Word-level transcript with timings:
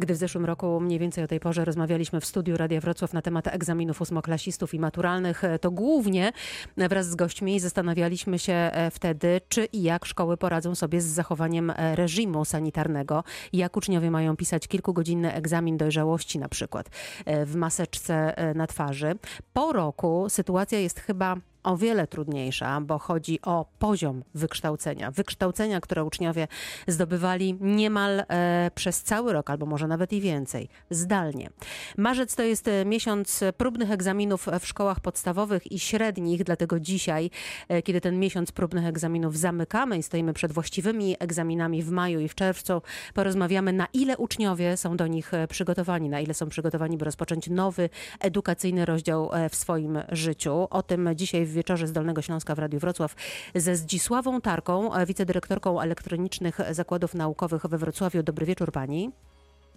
Gdy 0.00 0.14
w 0.14 0.16
zeszłym 0.16 0.44
roku 0.44 0.80
mniej 0.80 0.98
więcej 0.98 1.24
o 1.24 1.26
tej 1.26 1.40
porze 1.40 1.64
rozmawialiśmy 1.64 2.20
w 2.20 2.24
studiu 2.24 2.56
Radia 2.56 2.80
Wrocław 2.80 3.12
na 3.12 3.22
temat 3.22 3.46
egzaminów 3.46 4.00
ósmoklasistów 4.00 4.74
i 4.74 4.78
maturalnych, 4.78 5.42
to 5.60 5.70
głównie 5.70 6.32
wraz 6.76 7.06
z 7.10 7.14
gośćmi 7.14 7.60
zastanawialiśmy 7.60 8.38
się 8.38 8.52
e, 8.52 8.90
wtedy, 8.90 9.40
czy 9.48 9.64
i 9.64 9.82
jak 9.82 10.04
szkoły 10.04 10.36
poradzą 10.36 10.74
sobie 10.74 11.00
z 11.00 11.04
zachowaniem 11.04 11.70
e, 11.70 11.96
reżimu 11.96 12.44
sanitarnego, 12.44 13.24
jak 13.52 13.76
uczniowie 13.76 14.10
mają 14.10 14.36
pisać 14.36 14.68
kilkugodzinny 14.68 15.34
egzamin 15.34 15.76
dojrzałości 15.76 16.38
na 16.38 16.48
przykład 16.48 16.90
e, 17.24 17.46
w 17.46 17.56
maseczce 17.56 18.34
na 18.54 18.66
twarzy. 18.66 19.14
Po 19.52 19.72
roku 19.72 20.26
sytuacja 20.28 20.78
jest 20.78 21.00
chyba 21.00 21.36
o 21.66 21.76
wiele 21.76 22.06
trudniejsza, 22.06 22.80
bo 22.80 22.98
chodzi 22.98 23.38
o 23.42 23.66
poziom 23.78 24.24
wykształcenia. 24.34 25.10
Wykształcenia, 25.10 25.80
które 25.80 26.04
uczniowie 26.04 26.48
zdobywali 26.86 27.56
niemal 27.60 28.24
e, 28.28 28.70
przez 28.74 29.02
cały 29.02 29.32
rok, 29.32 29.50
albo 29.50 29.66
może 29.66 29.86
nawet 29.86 30.12
i 30.12 30.20
więcej, 30.20 30.68
zdalnie. 30.90 31.50
Marzec 31.96 32.36
to 32.36 32.42
jest 32.42 32.68
e, 32.68 32.84
miesiąc 32.84 33.44
próbnych 33.56 33.90
egzaminów 33.90 34.46
w 34.60 34.66
szkołach 34.66 35.00
podstawowych 35.00 35.72
i 35.72 35.78
średnich, 35.78 36.44
dlatego 36.44 36.80
dzisiaj, 36.80 37.30
e, 37.68 37.82
kiedy 37.82 38.00
ten 38.00 38.18
miesiąc 38.18 38.52
próbnych 38.52 38.86
egzaminów 38.86 39.38
zamykamy 39.38 39.98
i 39.98 40.02
stoimy 40.02 40.32
przed 40.32 40.52
właściwymi 40.52 41.16
egzaminami 41.18 41.82
w 41.82 41.90
maju 41.90 42.20
i 42.20 42.28
w 42.28 42.34
czerwcu, 42.34 42.82
porozmawiamy, 43.14 43.72
na 43.72 43.86
ile 43.92 44.16
uczniowie 44.16 44.76
są 44.76 44.96
do 44.96 45.06
nich 45.06 45.34
e, 45.34 45.48
przygotowani, 45.48 46.08
na 46.08 46.20
ile 46.20 46.34
są 46.34 46.48
przygotowani, 46.48 46.96
by 46.96 47.04
rozpocząć 47.04 47.48
nowy 47.48 47.88
edukacyjny 48.20 48.84
rozdział 48.84 49.30
e, 49.32 49.48
w 49.48 49.54
swoim 49.54 49.98
życiu. 50.12 50.66
O 50.70 50.82
tym 50.82 51.08
dzisiaj 51.14 51.46
w 51.46 51.55
wieczorze 51.56 51.86
z 51.86 51.92
Dolnego 51.92 52.22
Śląska 52.22 52.54
w 52.54 52.58
Radiu 52.58 52.78
Wrocław 52.78 53.14
ze 53.54 53.76
Zdzisławą 53.76 54.40
Tarką, 54.40 54.90
wicedyrektorką 55.06 55.80
elektronicznych 55.80 56.60
zakładów 56.70 57.14
naukowych 57.14 57.66
we 57.66 57.78
Wrocławiu. 57.78 58.22
Dobry 58.22 58.46
wieczór 58.46 58.72
pani. 58.72 59.10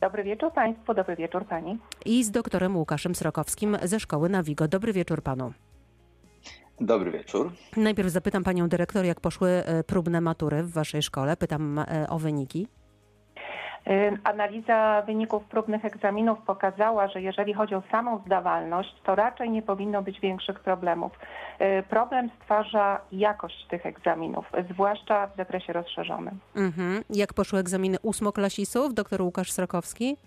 Dobry 0.01 0.23
wieczór 0.23 0.53
Państwu, 0.53 0.93
dobry 0.93 1.15
wieczór 1.15 1.45
Pani. 1.45 1.77
I 2.05 2.23
z 2.23 2.31
doktorem 2.31 2.77
Łukaszem 2.77 3.15
Srokowskim 3.15 3.77
ze 3.83 3.99
szkoły 3.99 4.29
na 4.29 4.43
Wigo. 4.43 4.67
Dobry 4.67 4.93
wieczór 4.93 5.21
Panu. 5.21 5.53
Dobry 6.81 7.11
wieczór. 7.11 7.51
Najpierw 7.77 8.09
zapytam 8.09 8.43
Panią 8.43 8.69
dyrektor, 8.69 9.05
jak 9.05 9.19
poszły 9.19 9.49
e, 9.49 9.83
próbne 9.83 10.21
matury 10.21 10.63
w 10.63 10.71
Waszej 10.71 11.01
szkole. 11.01 11.37
Pytam 11.37 11.79
e, 11.79 12.09
o 12.09 12.19
wyniki. 12.19 12.67
Y, 13.89 14.17
analiza 14.23 15.03
wyników 15.05 15.43
próbnych 15.43 15.85
egzaminów 15.85 16.39
pokazała, 16.45 17.07
że 17.07 17.21
jeżeli 17.21 17.53
chodzi 17.53 17.75
o 17.75 17.83
samą 17.91 18.21
zdawalność, 18.25 18.95
to 19.03 19.15
raczej 19.15 19.49
nie 19.49 19.61
powinno 19.61 20.01
być 20.01 20.19
większych 20.19 20.59
problemów. 20.59 21.11
Y, 21.61 21.83
problem 21.89 22.29
stwarza 22.41 23.01
jakość 23.11 23.67
tych 23.69 23.85
egzaminów, 23.85 24.45
zwłaszcza 24.73 25.27
w 25.27 25.37
zakresie 25.37 25.73
rozszerzonym. 25.73 26.39
Mhm. 26.55 27.03
Jak 27.09 27.33
poszły 27.33 27.59
egzaminy 27.59 27.97
ósmoklasistów? 28.01 28.93
Doktor 28.93 29.21
Łukasz 29.21 29.51
Srokowski. 29.51 30.17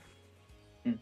Hmm. 0.84 1.00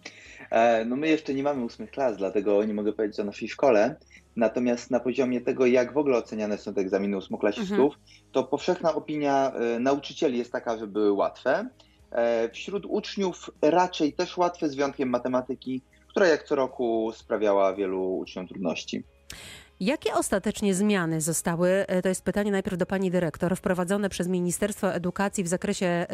E, 0.51 0.85
no 0.85 0.97
my 0.97 1.09
jeszcze 1.09 1.35
nie 1.35 1.43
mamy 1.43 1.65
ósmych 1.65 1.91
klas, 1.91 2.17
dlatego 2.17 2.65
nie 2.65 2.75
mogę 2.75 2.93
powiedzieć 2.93 3.21
o 3.21 3.25
naszej 3.25 3.49
szkole. 3.49 3.97
Natomiast 4.37 4.91
na 4.91 5.01
poziomie 5.01 5.41
tego, 5.41 5.67
jak 5.67 5.93
w 5.93 5.99
ogóle 5.99 6.19
oceniane 6.19 6.59
są 6.59 6.75
te 6.75 6.81
egzaminy 6.81 7.17
ósmoklasistów, 7.17 7.95
mhm. 7.95 8.03
to 8.33 8.45
powszechna 8.45 8.95
opinia 8.95 9.53
e, 9.53 9.79
nauczycieli 9.79 10.39
jest 10.39 10.53
taka, 10.53 10.79
że 10.79 10.87
były 10.87 11.13
łatwe. 11.13 11.69
E, 12.13 12.49
wśród 12.49 12.87
uczniów 12.89 13.51
raczej 13.63 14.13
też 14.13 14.37
łatwe, 14.37 14.69
z 14.69 14.75
wyjątkiem 14.75 15.09
matematyki, 15.09 15.83
która 16.09 16.27
jak 16.27 16.43
co 16.45 16.55
roku 16.55 17.13
sprawiała 17.15 17.75
wielu 17.75 18.19
uczniom 18.19 18.49
trudności. 18.49 19.05
Jakie 19.81 20.15
ostatecznie 20.15 20.75
zmiany 20.75 21.21
zostały, 21.21 21.69
e, 21.71 22.03
to 22.03 22.09
jest 22.09 22.25
pytanie 22.25 22.53
najpierw 22.53 22.77
do 22.77 22.87
pani 22.87 23.11
dyrektor, 23.11 23.57
wprowadzone 23.57 24.09
przez 24.09 24.29
Ministerstwo 24.29 24.95
Edukacji 24.95 25.45
w 25.45 25.49
zakresie 25.49 26.07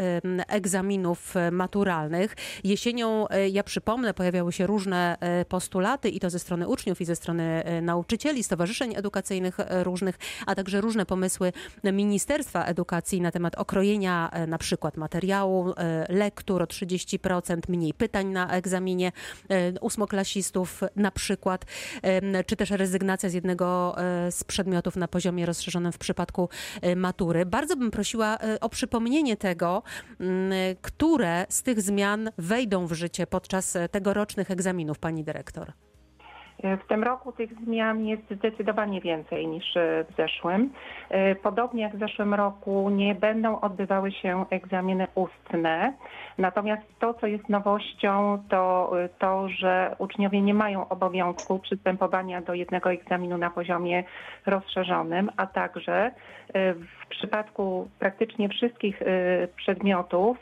egzaminów 0.48 1.36
e, 1.36 1.50
maturalnych? 1.50 2.37
Jesienią, 2.64 3.28
e, 3.28 3.48
ja 3.48 3.64
przypomnę, 3.64 4.14
pojawiały 4.14 4.53
się 4.53 4.67
różne 4.67 5.17
postulaty 5.48 6.09
i 6.09 6.20
to 6.20 6.31
ze 6.31 6.39
strony 6.39 6.69
uczniów 6.69 7.00
i 7.00 7.05
ze 7.05 7.17
strony 7.17 7.64
nauczycieli, 7.83 8.44
stowarzyszeń 8.44 8.97
edukacyjnych 8.97 9.56
różnych, 9.83 10.19
a 10.47 10.55
także 10.55 10.81
różne 10.81 11.06
pomysły 11.06 11.53
Ministerstwa 11.84 12.65
Edukacji 12.65 13.21
na 13.21 13.31
temat 13.31 13.55
okrojenia 13.55 14.31
na 14.49 14.59
przykład 14.59 14.97
materiału, 14.97 15.75
lektur 16.09 16.62
o 16.62 16.65
30%, 16.65 17.59
mniej 17.69 17.94
pytań 17.94 18.26
na 18.26 18.50
egzaminie 18.50 19.12
ósmoklasistów 19.81 20.81
na 20.97 21.10
przykład, 21.10 21.65
czy 22.47 22.56
też 22.56 22.71
rezygnacja 22.71 23.28
z 23.28 23.32
jednego 23.34 23.56
jednego 23.56 23.99
e, 23.99 24.33
z 24.33 24.44
przedmiotów 24.44 24.97
na 24.97 25.09
poziomie 25.09 25.47
rozszerzonym 25.47 25.93
w 25.93 25.99
przypadku 25.99 26.49
e, 26.83 26.97
matury. 26.97 27.47
Bardzo 27.47 27.77
bym 27.77 27.91
prosiła 27.91 28.39
e, 28.39 28.61
o 28.61 28.69
przypomnienie 28.69 29.37
tego, 29.37 29.83
mm, 30.21 30.53
które 30.83 31.47
z 31.49 31.62
tych 31.62 31.83
zmian 31.83 32.31
wejdą 32.39 32.87
w 32.87 32.93
życie 32.93 33.27
podczas 33.27 33.75
tegorocznych 33.91 34.50
egzaminów, 34.50 34.99
pani 34.99 35.25
dyrektor. 35.25 35.72
W 36.84 36.88
tym 36.88 37.04
roku 37.04 37.32
tych 37.32 37.54
zmian 37.65 38.06
jest 38.06 38.31
zdecydowanie 38.31 39.00
więcej 39.00 39.47
niż 39.47 39.65
w 39.75 40.16
zeszłym. 40.16 40.72
E, 41.09 41.34
podobnie 41.34 41.82
jak 41.82 41.97
w 41.97 41.99
zeszłym 41.99 42.34
roku 42.34 42.91
nie 42.91 43.15
będą 43.15 43.60
odbywały 43.60 44.12
się 44.12 44.44
egzaminy 44.50 45.06
ustne. 45.15 45.93
Natomiast 46.38 46.82
to, 46.99 47.15
co 47.15 47.26
jest 47.26 47.49
nowością, 47.49 48.43
to 48.49 48.93
to, 49.19 49.49
że 49.49 49.97
uczniowie 49.99 50.43
nie 50.43 50.55
mają 50.55 50.88
obowiązku 50.88 51.59
przystępowania 51.59 52.41
do 52.41 52.55
jednego 52.55 52.93
egzaminu 52.93 53.38
na 53.38 53.50
poziomie 53.50 54.05
rozszerzonym, 54.47 55.31
a 55.37 55.47
także 55.47 56.10
e, 56.53 56.75
w 56.75 57.06
przypadku 57.09 57.88
praktycznie 57.99 58.49
wszystkich 58.49 59.03
e, 59.03 59.06
przedmiotów 59.56 60.38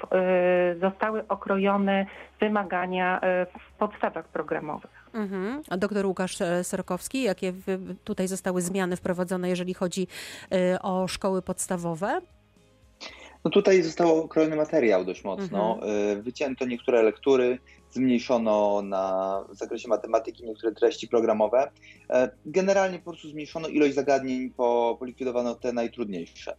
zostały 0.81 1.29
okrojone 1.29 2.07
wymagania 2.41 3.21
w 3.59 3.79
podstawach 3.79 4.29
programowych. 4.29 5.04
Mhm. 5.15 5.63
A 5.69 5.77
doktor 5.77 6.07
Łukasz 6.07 6.41
e, 6.41 6.65
Sorokowski, 6.65 7.23
jakie 7.23 7.53
tutaj 8.05 8.29
zostały 8.29 8.63
zmiany 8.63 8.97
wprowadzone, 8.97 9.49
jeżeli 9.49 9.75
chodzi 9.75 10.07
e, 10.53 10.83
o 10.83 11.09
szkoły 11.09 11.43
podstawowe? 11.43 12.21
No 13.45 13.51
tutaj 13.51 13.83
został 13.83 14.19
okrojony 14.19 14.57
materiał 14.57 15.05
dość 15.05 15.25
mocno. 15.25 15.75
Mhm. 15.75 16.19
E, 16.19 16.23
wycięto 16.23 16.67
niektóre 16.67 17.03
lektury, 17.03 17.59
zmniejszono 17.95 18.83
na, 18.83 19.45
w 19.49 19.57
zakresie 19.57 19.89
matematyki 19.89 20.45
niektóre 20.45 20.75
treści 20.75 21.09
programowe. 21.09 21.71
E, 22.11 22.31
generalnie 22.47 22.99
po 22.99 23.05
prostu 23.05 23.29
zmniejszono 23.29 23.69
ilość 23.69 23.95
zagadnień, 23.95 24.51
po, 24.51 24.97
polikwidowano 24.99 25.55
te 25.55 25.73
najtrudniejsze. 25.73 26.57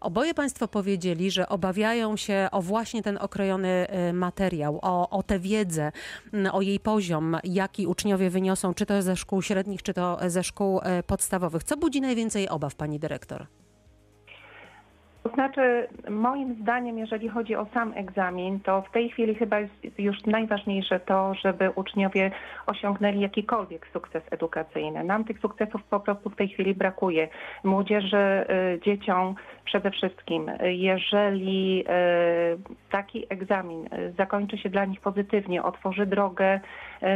Oboje 0.00 0.34
Państwo 0.34 0.68
powiedzieli, 0.68 1.30
że 1.30 1.48
obawiają 1.48 2.16
się 2.16 2.48
o 2.52 2.62
właśnie 2.62 3.02
ten 3.02 3.18
okrojony 3.20 3.68
e, 3.68 4.12
materiał, 4.12 4.78
o, 4.82 5.10
o 5.10 5.22
tę 5.22 5.38
wiedzę, 5.38 5.92
o 6.52 6.62
jej 6.62 6.80
poziom, 6.80 7.36
jaki 7.44 7.86
uczniowie 7.86 8.30
wyniosą, 8.30 8.74
czy 8.74 8.86
to 8.86 9.02
ze 9.02 9.16
szkół 9.16 9.42
średnich, 9.42 9.82
czy 9.82 9.94
to 9.94 10.18
ze 10.26 10.44
szkół 10.44 10.80
e, 10.82 11.02
podstawowych. 11.02 11.64
Co 11.64 11.76
budzi 11.76 12.00
najwięcej 12.00 12.48
obaw, 12.48 12.74
Pani 12.74 12.98
Dyrektor? 12.98 13.46
To 15.22 15.28
znaczy, 15.28 15.88
moim 16.10 16.54
zdaniem, 16.54 16.98
jeżeli 16.98 17.28
chodzi 17.28 17.56
o 17.56 17.66
sam 17.74 17.92
egzamin, 17.96 18.60
to 18.60 18.82
w 18.82 18.90
tej 18.90 19.10
chwili 19.10 19.34
chyba 19.34 19.60
jest 19.60 19.74
już 19.98 20.24
najważniejsze 20.26 21.00
to, 21.00 21.34
żeby 21.34 21.70
uczniowie 21.70 22.30
osiągnęli 22.66 23.20
jakikolwiek 23.20 23.86
sukces 23.92 24.22
edukacyjny. 24.30 25.04
Nam 25.04 25.24
tych 25.24 25.38
sukcesów 25.38 25.82
po 25.82 26.00
prostu 26.00 26.30
w 26.30 26.36
tej 26.36 26.48
chwili 26.48 26.74
brakuje. 26.74 27.28
Młodzieży, 27.64 28.46
y, 28.76 28.80
dzieciom 28.84 29.34
przede 29.64 29.90
wszystkim. 29.90 30.50
Jeżeli 30.62 31.84
y, 31.84 31.84
taki 32.90 33.26
egzamin 33.28 33.86
y, 33.86 34.12
zakończy 34.18 34.58
się 34.58 34.68
dla 34.68 34.84
nich 34.84 35.00
pozytywnie, 35.00 35.62
otworzy 35.62 36.06
drogę 36.06 36.60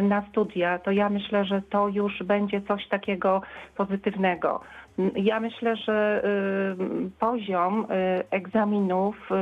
na 0.02 0.22
studia, 0.30 0.78
to 0.78 0.90
ja 0.90 1.08
myślę, 1.08 1.44
że 1.44 1.62
to 1.62 1.88
już 1.88 2.22
będzie 2.22 2.60
coś 2.60 2.88
takiego 2.88 3.42
pozytywnego. 3.76 4.60
Ja 5.16 5.40
myślę, 5.40 5.76
że 5.76 6.24
y, 6.24 7.10
poziom 7.18 7.84
y, 7.84 7.86
egzaminów 8.30 9.16
y, 9.30 9.34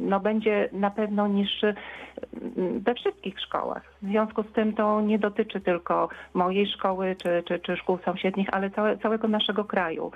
no, 0.00 0.20
będzie 0.20 0.68
na 0.72 0.90
pewno 0.90 1.26
niższy 1.26 1.74
we 2.80 2.94
wszystkich 2.94 3.40
szkołach. 3.40 3.82
W 4.02 4.06
związku 4.06 4.42
z 4.42 4.52
tym 4.52 4.72
to 4.72 5.00
nie 5.00 5.18
dotyczy 5.18 5.60
tylko 5.60 6.08
mojej 6.34 6.66
szkoły 6.66 7.16
czy, 7.22 7.42
czy, 7.46 7.58
czy 7.58 7.76
szkół 7.76 7.98
sąsiednich, 8.04 8.48
ale 8.52 8.70
całe, 8.70 8.98
całego 8.98 9.28
naszego 9.28 9.64
kraju. 9.64 10.12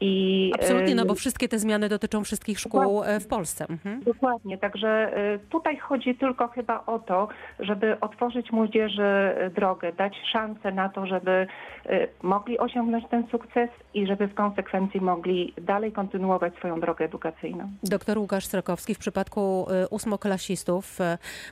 I, 0.00 0.52
Absolutnie, 0.54 0.94
no 0.94 1.04
bo 1.04 1.14
wszystkie 1.14 1.48
te 1.48 1.58
zmiany 1.58 1.88
dotyczą 1.88 2.24
wszystkich 2.24 2.60
szkół 2.60 3.02
e, 3.04 3.20
w 3.20 3.26
Polsce. 3.26 3.66
Mhm. 3.70 4.02
Dokładnie, 4.02 4.58
także 4.58 5.12
tutaj 5.50 5.76
chodzi 5.78 6.14
tylko 6.14 6.48
chyba 6.48 6.86
o 6.86 6.98
to, 6.98 7.28
żeby 7.58 8.00
otworzyć 8.00 8.52
młodzieży 8.52 9.34
drogę, 9.54 9.92
dać 9.92 10.14
szansę 10.32 10.72
na 10.72 10.88
to, 10.88 11.06
żeby 11.06 11.46
mogli 12.22 12.58
osiągnąć 12.58 13.04
ten 13.10 13.26
sukces 13.30 13.70
i 13.94 14.06
żeby 14.06 14.26
w 14.26 14.34
konsekwencji 14.34 15.00
mogli 15.00 15.54
dalej 15.62 15.92
kontynuować 15.92 16.54
swoją 16.54 16.80
drogę 16.80 17.04
edukacyjną. 17.04 17.70
Doktor 17.82 18.18
Łukasz 18.18 18.46
Strakowski, 18.46 18.94
w 18.94 18.98
przypadku 18.98 19.66
ósmoklasistów, 19.90 20.98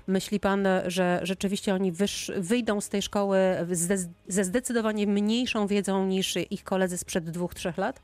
myśli 0.06 0.40
pan, 0.40 0.66
że 0.86 1.20
rzeczywiście 1.22 1.74
oni 1.74 1.92
wyjdą 2.36 2.80
z 2.80 2.88
tej 2.88 3.02
szkoły 3.02 3.38
ze, 3.70 3.96
ze 4.28 4.44
zdecydowanie 4.44 5.06
mniejszą 5.06 5.66
wiedzą 5.66 6.06
niż 6.06 6.36
ich 6.50 6.64
koledzy 6.64 6.98
sprzed 6.98 7.30
dwóch, 7.30 7.54
trzech 7.54 7.78
lat? 7.78 8.02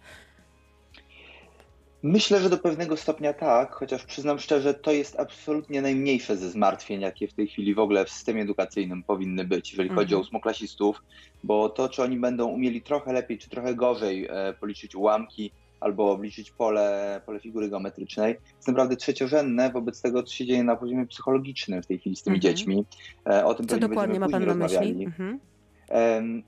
Myślę, 2.03 2.41
że 2.41 2.51
do 2.51 2.59
pewnego 2.59 2.97
stopnia 2.97 3.33
tak, 3.33 3.73
chociaż 3.73 4.05
przyznam 4.05 4.39
szczerze, 4.39 4.75
to 4.75 4.93
jest 4.93 5.21
absolutnie 5.21 5.83
najmniejsze 5.83 6.37
ze 6.37 6.51
zmartwień, 6.51 7.01
jakie 7.01 7.29
w 7.29 7.35
tej 7.35 7.49
chwili 7.49 7.75
w 7.75 7.79
ogóle 7.79 8.05
w 8.05 8.11
systemie 8.11 8.43
edukacyjnym 8.43 9.03
powinny 9.03 9.45
być, 9.45 9.73
jeżeli 9.73 9.89
chodzi 9.89 10.15
o 10.15 10.17
Mhm. 10.19 10.21
ósmoklasistów, 10.23 11.03
bo 11.45 11.69
to, 11.69 11.89
czy 11.89 12.03
oni 12.03 12.17
będą 12.17 12.47
umieli 12.47 12.83
trochę 12.83 13.13
lepiej, 13.13 13.39
czy 13.39 13.51
trochę 13.51 13.75
gorzej 13.75 14.27
e, 14.31 14.55
policzyć 14.61 14.95
ułamki 14.95 15.51
albo 15.81 16.11
obliczyć 16.13 16.51
pole, 16.51 17.21
pole 17.27 17.41
figury 17.41 17.69
geometrycznej, 17.69 18.37
jest 18.57 18.69
naprawdę 18.69 18.97
trzeciorzędne 18.97 19.71
wobec 19.71 20.03
tego, 20.03 20.23
co 20.23 20.35
się 20.35 20.47
dzieje 20.47 20.65
na 20.65 20.77
poziomie 20.77 21.07
psychologicznym 21.07 21.83
w 21.83 21.87
tej 21.87 21.99
chwili 21.99 22.17
z 22.17 22.23
tymi 22.23 22.37
Mhm. 22.37 22.57
dziećmi. 22.57 22.85
E, 23.27 23.45
O 23.45 23.55
tym 23.55 23.67
Co 23.67 23.79
dokładnie 23.79 24.21
będziemy 24.21 24.47
ma 24.47 24.49
pan 24.49 24.59
na 24.59 24.69
myśli? 24.69 25.05
Mhm. 25.05 25.41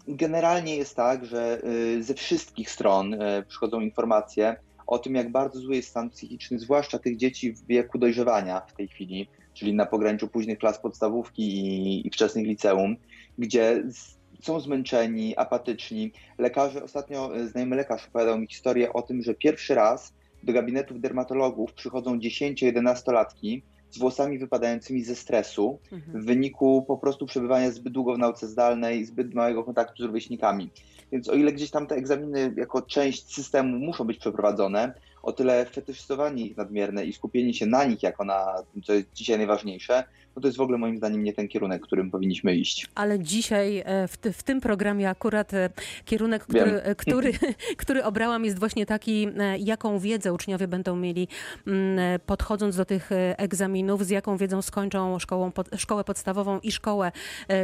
Generalnie 0.09 0.77
jest 0.77 0.97
tak, 0.97 1.25
że 1.27 1.61
y, 1.65 2.03
ze 2.03 2.15
wszystkich 2.15 2.71
stron 2.71 3.15
e, 3.15 3.43
przychodzą 3.43 3.81
informacje 3.81 4.57
o 4.87 4.99
tym, 4.99 5.15
jak 5.15 5.33
bardzo 5.33 5.61
zły 5.61 5.77
jest 5.77 5.89
stan 5.89 6.11
psychiczny, 6.11 6.59
zwłaszcza 6.59 6.99
tych 6.99 7.17
dzieci 7.17 7.53
w 7.53 7.67
wieku 7.67 7.99
dojrzewania 7.99 8.61
w 8.61 8.73
tej 8.73 8.89
chwili, 8.89 9.29
czyli 9.55 9.75
na 9.75 9.87
pograniczu 9.87 10.29
późnych 10.29 10.59
klas 10.59 10.81
podstawówki 10.81 11.43
i, 11.43 12.07
i 12.07 12.11
wczesnych 12.11 12.47
liceum, 12.47 12.97
gdzie 13.39 13.85
są 14.43 14.61
zmęczeni, 14.61 15.37
apatyczni. 15.37 16.13
Lekarze, 16.39 16.85
ostatnio 16.85 17.37
e, 17.37 17.49
znajomy 17.49 17.77
lekarz 17.77 18.09
opowiadał 18.09 18.39
mi 18.39 18.47
historię 18.47 18.93
o 18.93 19.03
tym, 19.03 19.23
że 19.23 19.35
pierwszy 19.35 19.75
raz 19.75 20.15
do 20.43 20.53
gabinetów 20.53 21.01
dermatologów 21.01 21.73
przychodzą 21.73 22.19
10-11-latki 22.19 23.63
z 23.93 23.99
włosami 23.99 24.39
wypadającymi 24.39 25.05
ze 25.05 25.15
stresu, 25.15 25.79
Mhm. 25.93 26.23
w 26.23 26.27
wyniku 26.27 26.85
po 26.89 26.99
prostu 26.99 27.27
przebywania 27.27 27.71
zbyt 27.71 27.93
długo 27.93 28.15
w 28.15 28.19
nauce 28.19 28.49
zdalnej, 28.49 29.05
zbyt 29.05 29.35
małego 29.35 29.65
kontaktu 29.65 30.03
z 30.03 30.07
rówieśnikami. 30.07 30.71
Więc 31.13 31.29
o 31.29 31.35
ile 31.35 31.53
gdzieś 31.53 31.71
tam 31.71 31.87
te 31.87 31.95
egzaminy 31.95 32.55
jako 32.57 32.83
część 32.83 33.35
systemu 33.35 33.79
muszą 33.79 34.05
być 34.05 34.19
przeprowadzone, 34.19 34.95
o 35.23 35.33
tyle 35.33 35.67
fetyszyzowanie 35.67 36.47
ich 36.47 36.57
nadmierne 36.57 37.05
i 37.05 37.13
skupienie 37.13 37.55
się 37.55 37.67
na 37.67 37.85
nich 37.85 38.03
jako 38.03 38.25
na 38.25 38.63
tym, 38.73 38.83
co 38.83 38.93
jest 38.93 39.13
dzisiaj 39.13 39.39
najważniejsze, 39.39 40.05
no 40.37 40.43
to 40.43 40.49
jest 40.49 40.59
w 40.59 40.61
ogóle 40.61 40.79
moim 40.79 40.97
zdaniem 40.97 41.23
nie 41.23 41.33
ten 41.33 41.49
kierunek, 41.49 41.83
którym 41.83 42.11
powinniśmy 42.11 42.55
iść. 42.55 42.87
Ale 42.95 43.21
dzisiaj 43.21 43.83
e, 43.85 44.09
w, 44.09 44.17
ty, 44.17 44.33
w 44.33 44.43
tym 44.43 44.61
programie 44.61 45.11
akurat 45.11 45.55
e, 45.55 45.71
kierunek, 46.05 46.43
który, 46.43 46.83
e, 46.83 46.95
który, 46.95 47.33
który 47.83 48.05
obrałam 48.05 48.45
jest 48.45 48.59
właśnie 48.59 48.87
taki, 48.87 49.29
jaką 49.59 49.99
wiedzę 49.99 50.33
uczniowie 50.33 50.69
będą 50.69 50.97
mieli 50.97 51.29
mm, 51.67 52.21
podchodząc 52.27 52.77
do 52.77 52.85
tych 52.85 53.11
egzaminów, 53.37 54.07
z 54.07 54.11
jaką 54.11 54.37
wiedzą 54.37 54.63
skończą 54.63 55.19
szkołą, 55.19 55.53
szkołę 55.77 56.05
podstawową 56.05 56.61
i 56.61 56.73
szkołę 56.73 57.13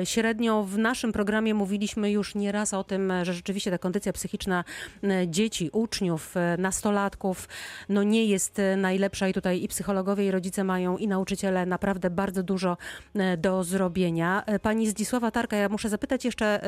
średnią. 0.05 0.64
W 0.64 0.78
naszym 0.78 1.12
programie 1.12 1.55
mówiliśmy 1.55 2.10
już 2.10 2.34
nieraz 2.34 2.75
o 2.75 2.84
tym, 2.84 3.12
że 3.22 3.34
rzeczywiście 3.34 3.70
ta 3.70 3.78
kondycja 3.78 4.12
psychiczna 4.12 4.64
dzieci, 5.26 5.70
uczniów, 5.72 6.37
e, 6.37 6.56
no 7.88 8.02
nie 8.02 8.24
jest 8.24 8.58
e, 8.58 8.76
najlepsza 8.76 9.28
i 9.28 9.32
tutaj 9.32 9.62
i 9.62 9.68
psychologowie 9.68 10.26
i 10.26 10.30
rodzice 10.30 10.64
mają 10.64 10.96
i 10.96 11.08
nauczyciele 11.08 11.66
naprawdę 11.66 12.10
bardzo 12.10 12.42
dużo 12.42 12.76
e, 13.14 13.36
do 13.36 13.64
zrobienia. 13.64 14.42
E, 14.46 14.58
Pani 14.58 14.88
Zdzisława 14.88 15.30
Tarka, 15.30 15.56
ja 15.56 15.68
muszę 15.68 15.88
zapytać 15.88 16.24
jeszcze 16.24 16.60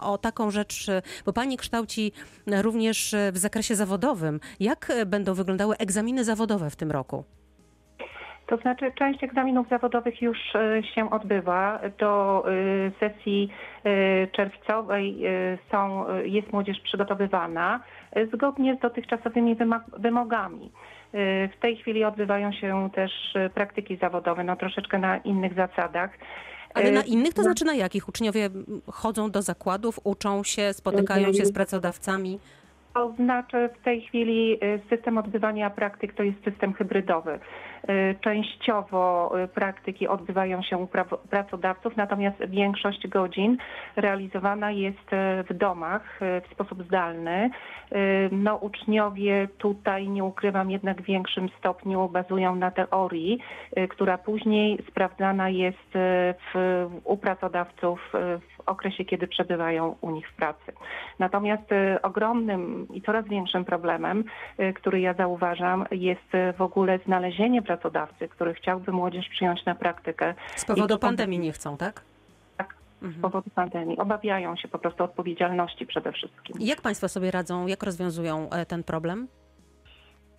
o 0.00 0.18
taką 0.18 0.50
rzecz, 0.50 0.86
bo 1.26 1.32
Pani 1.32 1.56
kształci 1.56 2.12
również 2.46 3.14
w 3.32 3.38
zakresie 3.38 3.76
zawodowym. 3.76 4.40
Jak 4.60 4.92
będą 5.06 5.34
wyglądały 5.34 5.76
egzaminy 5.76 6.24
zawodowe 6.24 6.70
w 6.70 6.76
tym 6.76 6.90
roku? 6.90 7.24
To 8.48 8.56
znaczy 8.56 8.92
część 8.98 9.24
egzaminów 9.24 9.68
zawodowych 9.68 10.22
już 10.22 10.38
e, 10.54 10.82
się 10.94 11.10
odbywa. 11.10 11.80
Do 11.98 12.44
e, 12.48 12.90
sesji 13.00 13.48
e, 13.84 14.26
czerwcowej 14.26 15.22
są, 15.70 16.04
jest 16.24 16.52
młodzież 16.52 16.80
przygotowywana 16.80 17.80
zgodnie 18.34 18.76
z 18.76 18.80
dotychczasowymi 18.80 19.56
wymogami. 19.98 20.70
W 21.52 21.60
tej 21.60 21.76
chwili 21.76 22.04
odbywają 22.04 22.52
się 22.52 22.90
też 22.94 23.12
praktyki 23.54 23.96
zawodowe, 23.96 24.44
no 24.44 24.56
troszeczkę 24.56 24.98
na 24.98 25.16
innych 25.16 25.54
zasadach. 25.54 26.10
Ale 26.74 26.90
na 26.90 27.02
innych 27.02 27.34
to 27.34 27.42
znaczy 27.42 27.64
na 27.64 27.74
jakich? 27.74 28.08
Uczniowie 28.08 28.50
chodzą 28.92 29.30
do 29.30 29.42
zakładów, 29.42 30.00
uczą 30.04 30.44
się, 30.44 30.72
spotykają 30.72 31.32
się 31.32 31.44
z 31.44 31.52
pracodawcami. 31.52 32.38
To 32.94 33.12
znaczy 33.12 33.68
w 33.80 33.84
tej 33.84 34.00
chwili 34.00 34.58
system 34.90 35.18
odbywania 35.18 35.70
praktyk 35.70 36.14
to 36.14 36.22
jest 36.22 36.44
system 36.44 36.74
hybrydowy. 36.74 37.38
Y, 37.84 38.16
Częściowo 38.20 39.32
y, 39.44 39.48
praktyki 39.48 40.08
odbywają 40.08 40.62
się 40.62 40.78
u 40.78 40.88
pracodawców, 41.30 41.96
natomiast 41.96 42.36
większość 42.46 43.08
godzin 43.08 43.56
realizowana 43.96 44.70
jest 44.70 45.12
y, 45.12 45.44
w 45.44 45.54
domach 45.54 46.20
w 46.20 46.52
sposób 46.52 46.84
zdalny. 46.84 47.50
No, 48.32 48.56
uczniowie 48.56 49.48
tutaj, 49.58 50.08
nie 50.08 50.24
ukrywam, 50.24 50.70
jednak 50.70 51.02
w 51.02 51.04
większym 51.04 51.48
stopniu 51.58 52.08
bazują 52.08 52.54
na 52.54 52.70
teorii, 52.70 53.38
która 53.88 54.18
później 54.18 54.78
sprawdzana 54.88 55.48
jest 55.48 55.88
w, 55.94 56.86
u 57.04 57.16
pracodawców 57.16 58.12
w 58.12 58.57
okresie, 58.68 59.04
kiedy 59.04 59.26
przebywają 59.28 59.96
u 60.00 60.10
nich 60.10 60.28
w 60.30 60.34
pracy. 60.36 60.72
Natomiast 61.18 61.72
y, 61.72 62.02
ogromnym 62.02 62.88
i 62.94 63.02
coraz 63.02 63.28
większym 63.28 63.64
problemem, 63.64 64.24
y, 64.60 64.72
który 64.72 65.00
ja 65.00 65.14
zauważam, 65.14 65.86
jest 65.90 66.34
y, 66.34 66.52
w 66.52 66.62
ogóle 66.62 66.98
znalezienie 66.98 67.62
pracodawcy, 67.62 68.28
który 68.28 68.54
chciałby 68.54 68.92
młodzież 68.92 69.28
przyjąć 69.28 69.64
na 69.64 69.74
praktykę 69.74 70.34
Z 70.56 70.62
I 70.64 70.66
powodu 70.66 70.94
to- 70.94 70.98
pandemii 70.98 71.38
nie 71.38 71.52
chcą, 71.52 71.76
tak? 71.76 72.02
Tak. 72.56 72.74
z 73.00 73.02
Mhm. 73.04 73.22
powodu 73.22 73.50
pandemii. 73.54 73.98
Obawiają 73.98 74.56
się 74.56 74.68
po 74.68 74.78
prostu 74.78 75.04
odpowiedzialności 75.04 75.86
przede 75.86 76.12
wszystkim. 76.12 76.56
Jak 76.60 76.80
Państwo 76.80 77.08
sobie 77.08 77.30
radzą, 77.30 77.66
jak 77.66 77.82
rozwiązują 77.82 78.50
e, 78.50 78.66
ten 78.66 78.84
problem? 78.84 79.28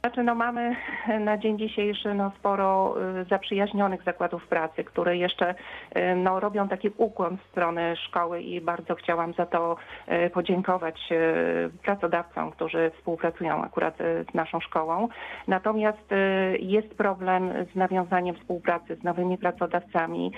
Znaczy, 0.01 0.24
no 0.24 0.36
mamy 0.36 0.75
na 1.19 1.38
dzień 1.38 1.60
dzisiejszy 1.60 2.13
no, 2.13 2.31
sporo 2.40 2.96
y, 3.22 3.25
zaprzyjaźnionych 3.25 4.04
zakładów 4.04 4.48
pracy, 4.48 4.84
które 4.84 5.18
jeszcze 5.18 5.56
y, 5.98 6.16
no, 6.16 6.40
robią 6.40 6.68
taki 6.68 6.90
ukłon 6.98 7.38
w 7.38 7.51
stronę 7.51 7.96
szkoły 7.96 8.42
i 8.42 8.62
bardzo 8.62 8.96
chciałam 8.96 9.34
za 9.34 9.46
to 9.46 9.78
y, 10.25 10.30
podziękować 10.30 11.10
pracodawcom, 11.84 12.51
którzy 12.51 12.92
współpracują 12.98 13.63
akurat 13.63 13.98
z 14.31 14.34
naszą 14.34 14.60
szkołą. 14.60 15.07
Natomiast 15.48 16.10
jest 16.60 16.88
problem 16.88 17.54
z 17.74 17.75
nawiązaniem 17.75 18.36
współpracy 18.36 18.96
z 18.96 19.04
nowymi 19.04 19.38
pracodawcami. 19.38 20.31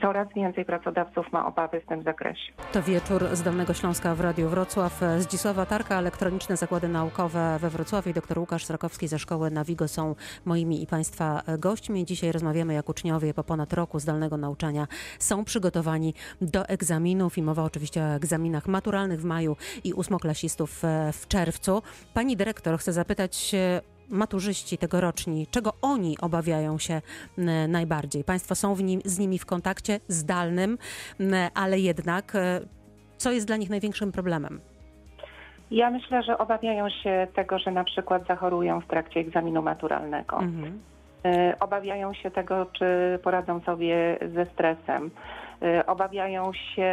Coraz 0.00 0.28
więcej 0.36 0.64
pracodawców 0.64 1.32
ma 1.32 1.46
obawy 1.46 1.80
w 1.80 1.86
tym 1.86 2.02
zakresie. 2.02 2.52
To 2.72 2.82
wieczór 2.82 3.24
z 3.32 3.42
Dolnego 3.42 3.74
Śląska 3.74 4.14
w 4.14 4.20
Radiu 4.20 4.48
Wrocław. 4.48 5.00
Zdzisława 5.18 5.66
Tarka, 5.66 5.98
Elektroniczne 5.98 6.56
Zakłady 6.56 6.88
Naukowe 6.88 7.58
we 7.60 7.70
Wrocławiu 7.70 8.12
dr 8.12 8.38
Łukasz 8.38 8.64
Srakowski 8.94 9.08
ze 9.08 9.18
Szkoły 9.18 9.50
Nawigo 9.50 9.88
są 9.88 10.14
moimi 10.44 10.82
i 10.82 10.86
Państwa 10.86 11.42
gośćmi. 11.58 12.04
Dzisiaj 12.04 12.32
rozmawiamy, 12.32 12.74
jak 12.74 12.88
uczniowie 12.88 13.34
po 13.34 13.44
ponad 13.44 13.72
roku 13.72 14.00
zdalnego 14.00 14.36
nauczania 14.36 14.88
są 15.18 15.44
przygotowani 15.44 16.14
do 16.40 16.68
egzaminów 16.68 17.38
i 17.38 17.42
mowa 17.42 17.64
oczywiście 17.64 18.02
o 18.02 18.14
egzaminach 18.14 18.66
maturalnych 18.66 19.20
w 19.20 19.24
maju 19.24 19.56
i 19.84 19.92
ósmoklasistów 19.92 20.84
e, 20.84 21.12
w 21.12 21.28
czerwcu. 21.28 21.82
Pani 22.14 22.36
dyrektor, 22.36 22.78
chcę 22.78 22.92
zapytać 22.92 23.54
e, 23.54 23.80
maturzyści 24.08 24.78
tegoroczni, 24.78 25.46
czego 25.50 25.72
oni 25.82 26.18
obawiają 26.18 26.78
się 26.78 27.02
najbardziej? 27.68 28.24
Państwo 28.24 28.54
są 28.54 28.76
nim, 28.76 29.00
z 29.04 29.18
nimi 29.18 29.38
w 29.38 29.46
kontakcie 29.46 30.00
zdalnym, 30.08 30.78
ale 31.54 31.80
jednak 31.80 32.34
e, 32.34 32.60
co 33.18 33.32
jest 33.32 33.46
dla 33.46 33.56
nich 33.56 33.70
największym 33.70 34.12
problemem? 34.12 34.73
Ja 35.74 35.90
myślę, 35.90 36.22
że 36.22 36.38
obawiają 36.38 36.90
się 36.90 37.26
tego, 37.34 37.58
że 37.58 37.70
na 37.70 37.84
przykład 37.84 38.26
zachorują 38.26 38.80
w 38.80 38.86
trakcie 38.86 39.20
egzaminu 39.20 39.62
maturalnego. 39.62 40.38
Mhm. 40.38 40.80
Y, 41.26 41.58
Obawiają 41.60 42.14
się 42.14 42.30
tego, 42.30 42.66
czy 42.72 43.18
poradzą 43.22 43.60
sobie 43.60 44.18
ze 44.34 44.46
stresem. 44.46 45.10
Y, 45.62 45.86
Obawiają 45.86 46.52
się 46.52 46.92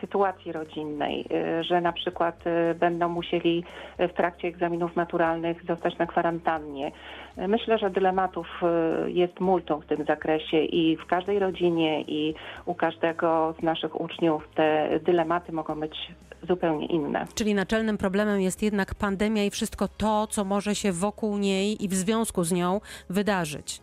sytuacji 0.00 0.52
rodzinnej, 0.52 1.26
y, 1.60 1.64
że 1.64 1.80
na 1.80 1.92
przykład 1.92 2.44
będą 2.74 3.08
musieli 3.08 3.64
w 3.98 4.12
trakcie 4.12 4.48
egzaminów 4.48 4.96
maturalnych 4.96 5.64
zostać 5.64 5.98
na 5.98 6.06
kwarantannie. 6.06 6.92
Myślę, 7.36 7.78
że 7.78 7.90
dylematów 7.90 8.60
jest 9.06 9.40
multum 9.40 9.80
w 9.80 9.86
tym 9.86 10.04
zakresie 10.04 10.56
i 10.56 10.96
w 10.96 11.06
każdej 11.06 11.38
rodzinie 11.38 12.02
i 12.02 12.34
u 12.66 12.74
każdego 12.74 13.54
z 13.60 13.62
naszych 13.62 14.00
uczniów 14.00 14.48
te 14.54 15.00
dylematy 15.02 15.52
mogą 15.52 15.80
być 15.80 16.10
zupełnie 16.48 16.86
inne. 16.86 17.26
Czyli 17.34 17.54
naczelnym 17.54 17.98
problemem 17.98 18.40
jest 18.40 18.62
jednak 18.62 18.94
pandemia 18.94 19.44
i 19.44 19.50
wszystko 19.50 19.88
to, 19.88 20.26
co 20.26 20.44
może 20.44 20.74
się 20.74 20.92
wokół 20.92 21.38
niej 21.38 21.84
i 21.84 21.88
w 21.88 21.94
związku 21.94 22.44
z 22.44 22.52
nią 22.52 22.80
wydarzyć. 23.10 23.80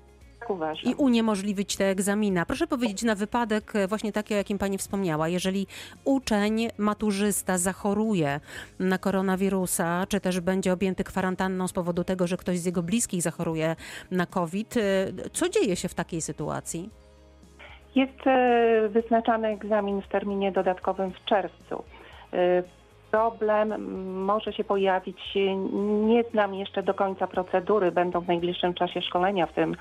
Tak 0.47 0.55
uważam. 0.55 0.91
I 0.91 0.95
uniemożliwić 0.95 1.77
te 1.77 1.85
egzaminy. 1.85 2.41
A 2.41 2.45
Proszę 2.45 2.67
powiedzieć 2.67 3.03
na 3.03 3.15
wypadek 3.15 3.75
e, 3.75 3.87
właśnie 3.87 4.11
taki, 4.11 4.33
o 4.33 4.37
jakim 4.37 4.57
Pani 4.57 4.77
wspomniała. 4.77 5.27
Jeżeli 5.27 5.67
uczeń, 6.05 6.67
maturzysta 6.77 7.57
zachoruje 7.57 8.39
na 8.79 8.97
koronawirusa, 8.97 10.05
czy 10.09 10.19
też 10.19 10.39
będzie 10.39 10.73
objęty 10.73 11.03
kwarantanną 11.03 11.67
z 11.67 11.73
powodu 11.73 12.03
tego, 12.03 12.27
że 12.27 12.37
ktoś 12.37 12.59
z 12.59 12.65
jego 12.65 12.83
bliskich 12.83 13.21
zachoruje 13.21 13.75
na 14.11 14.25
COVID, 14.25 14.77
e, 14.77 14.81
co 15.31 15.49
dzieje 15.49 15.75
się 15.75 15.87
w 15.87 15.93
takiej 15.93 16.21
sytuacji? 16.21 16.89
Jest 17.95 18.27
e, 18.27 18.89
wyznaczany 18.89 19.47
egzamin 19.47 20.01
w 20.01 20.07
terminie 20.07 20.51
dodatkowym 20.51 21.11
w 21.11 21.25
czerwcu. 21.25 21.83
E, 22.33 22.63
problem 23.11 23.93
może 24.25 24.53
się 24.53 24.63
pojawić. 24.63 25.17
Nie 26.05 26.23
znam 26.23 26.55
jeszcze 26.55 26.83
do 26.83 26.93
końca 26.93 27.27
procedury. 27.27 27.91
Będą 27.91 28.21
w 28.21 28.27
najbliższym 28.27 28.73
czasie 28.73 29.01
szkolenia 29.01 29.45
w 29.45 29.53
tym 29.53 29.75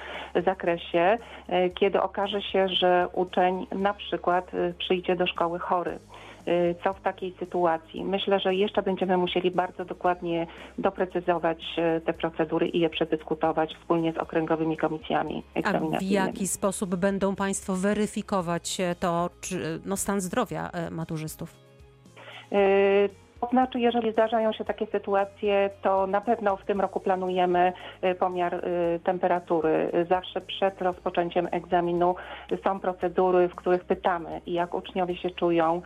zakresie, 0.46 1.18
e, 1.48 1.70
kiedy 1.70 2.02
okaże 2.02 2.42
się, 2.42 2.68
że 2.68 3.08
uczeń 3.12 3.66
na 3.72 3.94
przykład 3.94 4.54
e, 4.54 4.72
przyjdzie 4.78 5.16
do 5.16 5.26
szkoły 5.26 5.58
chory. 5.58 5.98
E, 6.46 6.74
co 6.84 6.92
w 6.92 7.00
takiej 7.00 7.34
sytuacji? 7.38 8.04
Myślę, 8.04 8.40
że 8.40 8.54
jeszcze 8.54 8.82
będziemy 8.82 9.16
musieli 9.16 9.50
bardzo 9.50 9.84
dokładnie 9.84 10.46
doprecyzować 10.78 11.76
te 12.06 12.12
procedury 12.12 12.68
i 12.68 12.80
je 12.80 12.90
przedyskutować 12.90 13.74
wspólnie 13.74 14.12
z 14.12 14.18
okręgowymi 14.18 14.76
komisjami 14.76 15.42
A 15.64 15.98
w 15.98 16.02
jaki 16.02 16.48
sposób 16.48 16.96
będą 16.96 17.36
Państwo 17.36 17.76
weryfikować 17.76 18.78
to, 19.00 19.30
czy, 19.40 19.80
no, 19.84 19.96
stan 19.96 20.20
zdrowia 20.20 20.70
maturzystów? 20.90 21.65
Y, 22.50 23.10
to 23.46 23.50
znaczy, 23.50 23.80
jeżeli 23.80 24.12
zdarzają 24.12 24.52
się 24.52 24.64
takie 24.64 24.86
sytuacje, 24.86 25.70
to 25.82 26.06
na 26.06 26.20
pewno 26.20 26.56
w 26.56 26.64
tym 26.64 26.80
roku 26.80 27.00
planujemy 27.00 27.72
y, 28.04 28.14
pomiar 28.14 28.54
y, 28.54 29.00
temperatury. 29.04 29.92
Zawsze 30.08 30.40
przed 30.40 30.82
rozpoczęciem 30.82 31.48
egzaminu 31.50 32.14
są 32.64 32.80
procedury, 32.80 33.48
w 33.48 33.54
których 33.54 33.84
pytamy, 33.84 34.40
jak 34.46 34.74
uczniowie 34.74 35.16
się 35.16 35.30
czują. 35.30 35.82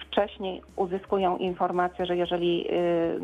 Wcześniej 0.00 0.62
uzyskują 0.76 1.36
informację, 1.36 2.06
że 2.06 2.16
jeżeli 2.16 2.68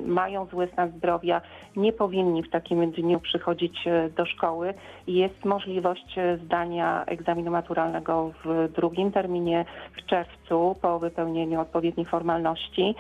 mają 0.06 0.46
zły 0.46 0.68
stan 0.72 0.90
zdrowia, 0.90 1.40
nie 1.76 1.92
powinni 1.92 2.42
w 2.42 2.50
takim 2.50 2.90
dniu 2.90 3.20
przychodzić 3.20 3.84
do 4.16 4.26
szkoły. 4.26 4.74
Jest 5.06 5.44
możliwość 5.44 6.16
zdania 6.44 7.04
egzaminu 7.06 7.50
maturalnego 7.50 8.30
w 8.44 8.68
drugim 8.72 9.12
terminie 9.12 9.64
w 9.96 10.06
czerwcu 10.06 10.76
po 10.82 10.98
wypełnieniu 10.98 11.60
odpowiednich 11.60 12.08
formalności. 12.08 12.94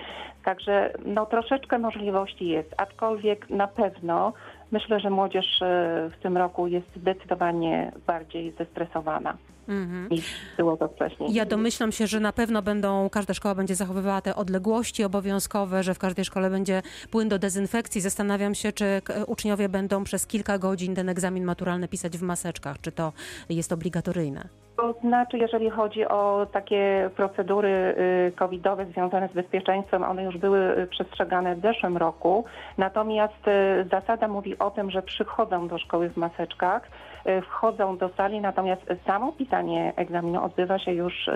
Także 0.44 0.92
no, 1.04 1.26
troszeczkę 1.26 1.78
możliwości 1.78 2.48
jest, 2.48 2.74
aczkolwiek 2.76 3.50
na 3.50 3.66
pewno 3.66 4.32
myślę, 4.72 5.00
że 5.00 5.10
młodzież 5.10 5.62
e, 5.62 6.10
w 6.18 6.22
tym 6.22 6.36
roku 6.36 6.66
jest 6.66 6.86
zdecydowanie 6.96 7.92
bardziej 8.06 8.52
zestresowana. 8.58 9.36
Mhm. 9.68 10.08
niż 10.10 10.24
było 10.56 10.76
to 10.76 10.88
wcześniej. 10.88 11.34
Ja 11.34 11.44
domyślam 11.44 11.92
się, 11.92 12.06
że 12.06 12.20
na 12.20 12.32
pewno 12.32 12.62
będą, 12.62 13.10
każda 13.10 13.34
szkoła 13.34 13.54
będzie 13.54 13.74
zachowywała 13.74 14.20
te 14.20 14.34
odległości 14.34 15.04
obowiązkowe, 15.04 15.82
że 15.82 15.94
w 15.94 15.98
każdej 15.98 16.24
szkole 16.24 16.50
będzie 16.50 16.82
płyn 17.10 17.28
do 17.28 17.38
dezynfekcji. 17.38 18.00
Zastanawiam 18.00 18.54
się, 18.54 18.72
czy 18.72 19.02
uczniowie 19.26 19.68
będą 19.68 20.04
przez 20.04 20.26
kilka 20.26 20.58
godzin 20.58 20.94
ten 20.94 21.08
egzamin 21.08 21.44
maturalny 21.44 21.88
pisać 21.88 22.18
w 22.18 22.22
maseczkach, 22.22 22.80
czy 22.80 22.92
to 22.92 23.12
jest 23.48 23.72
obligatoryjne. 23.72 24.48
To 24.76 24.92
znaczy, 24.92 25.38
jeżeli 25.38 25.70
chodzi 25.70 26.08
o 26.08 26.46
takie 26.52 27.10
procedury 27.16 27.94
y, 28.28 28.32
covidowe 28.36 28.86
związane 28.86 29.28
z 29.28 29.32
bezpieczeństwem, 29.32 30.02
one 30.02 30.24
już 30.24 30.38
były 30.38 30.78
y, 30.78 30.86
przestrzegane 30.86 31.56
w 31.56 31.60
zeszłym 31.60 31.96
roku. 31.96 32.44
Natomiast 32.78 33.48
y, 33.48 33.88
zasada 33.90 34.28
mówi 34.28 34.58
o 34.58 34.70
tym, 34.70 34.90
że 34.90 35.02
przychodzą 35.02 35.68
do 35.68 35.78
szkoły 35.78 36.10
w 36.10 36.16
maseczkach, 36.16 36.88
wchodzą 37.42 37.96
do 37.96 38.08
sali, 38.08 38.40
natomiast 38.40 38.82
samo 39.06 39.32
pisanie 39.32 39.92
egzaminu 39.96 40.44
odbywa 40.44 40.78
się 40.78 40.92
już 40.92 41.30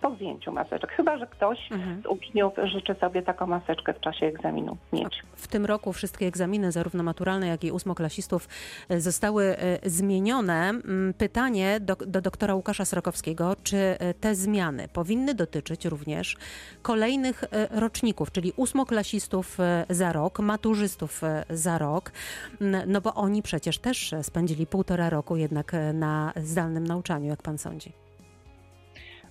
po 0.00 0.14
zdjęciu 0.14 0.52
maseczek. 0.52 0.92
Chyba, 0.92 1.18
że 1.18 1.26
ktoś 1.26 1.72
mhm. 1.72 2.02
z 2.02 2.06
uczniów 2.06 2.52
życzy 2.64 2.94
sobie 3.00 3.22
taką 3.22 3.46
maseczkę 3.46 3.94
w 3.94 4.00
czasie 4.00 4.26
egzaminu 4.26 4.76
mieć. 4.92 5.22
W 5.36 5.48
tym 5.48 5.66
roku 5.66 5.92
wszystkie 5.92 6.26
egzaminy, 6.26 6.72
zarówno 6.72 7.02
maturalne, 7.02 7.46
jak 7.46 7.64
i 7.64 7.72
ósmoklasistów, 7.72 8.48
e, 8.88 9.00
zostały 9.00 9.44
e, 9.44 9.90
zmienione. 9.90 10.68
Mm, 10.68 11.14
pytanie 11.14 11.80
do, 11.80 11.96
do 11.96 12.20
doktora 12.20 12.54
Łukasza 12.54 12.84
Srokowskiego, 12.84 13.56
czy 13.62 13.76
e, 13.76 14.14
te 14.14 14.34
zmiany 14.34 14.88
powinny 14.92 15.34
dotyczyć 15.34 15.84
również 15.84 16.36
kolejnych 16.82 17.44
roczników, 17.70 18.32
czyli 18.32 18.52
ósmoklasistów 18.56 19.58
za 19.90 20.12
rok, 20.12 20.38
maturzystów 20.38 21.22
za 21.50 21.78
rok, 21.78 22.12
no 22.86 23.00
bo 23.00 23.14
oni 23.14 23.42
przecież 23.42 23.78
też 23.78 24.14
spędzili 24.22 24.66
półtora 24.66 25.10
roku 25.10 25.36
jednak 25.36 25.72
na 25.94 26.32
zdalnym 26.36 26.86
nauczaniu, 26.86 27.28
jak 27.28 27.42
pan 27.42 27.58
sądzi. 27.58 28.07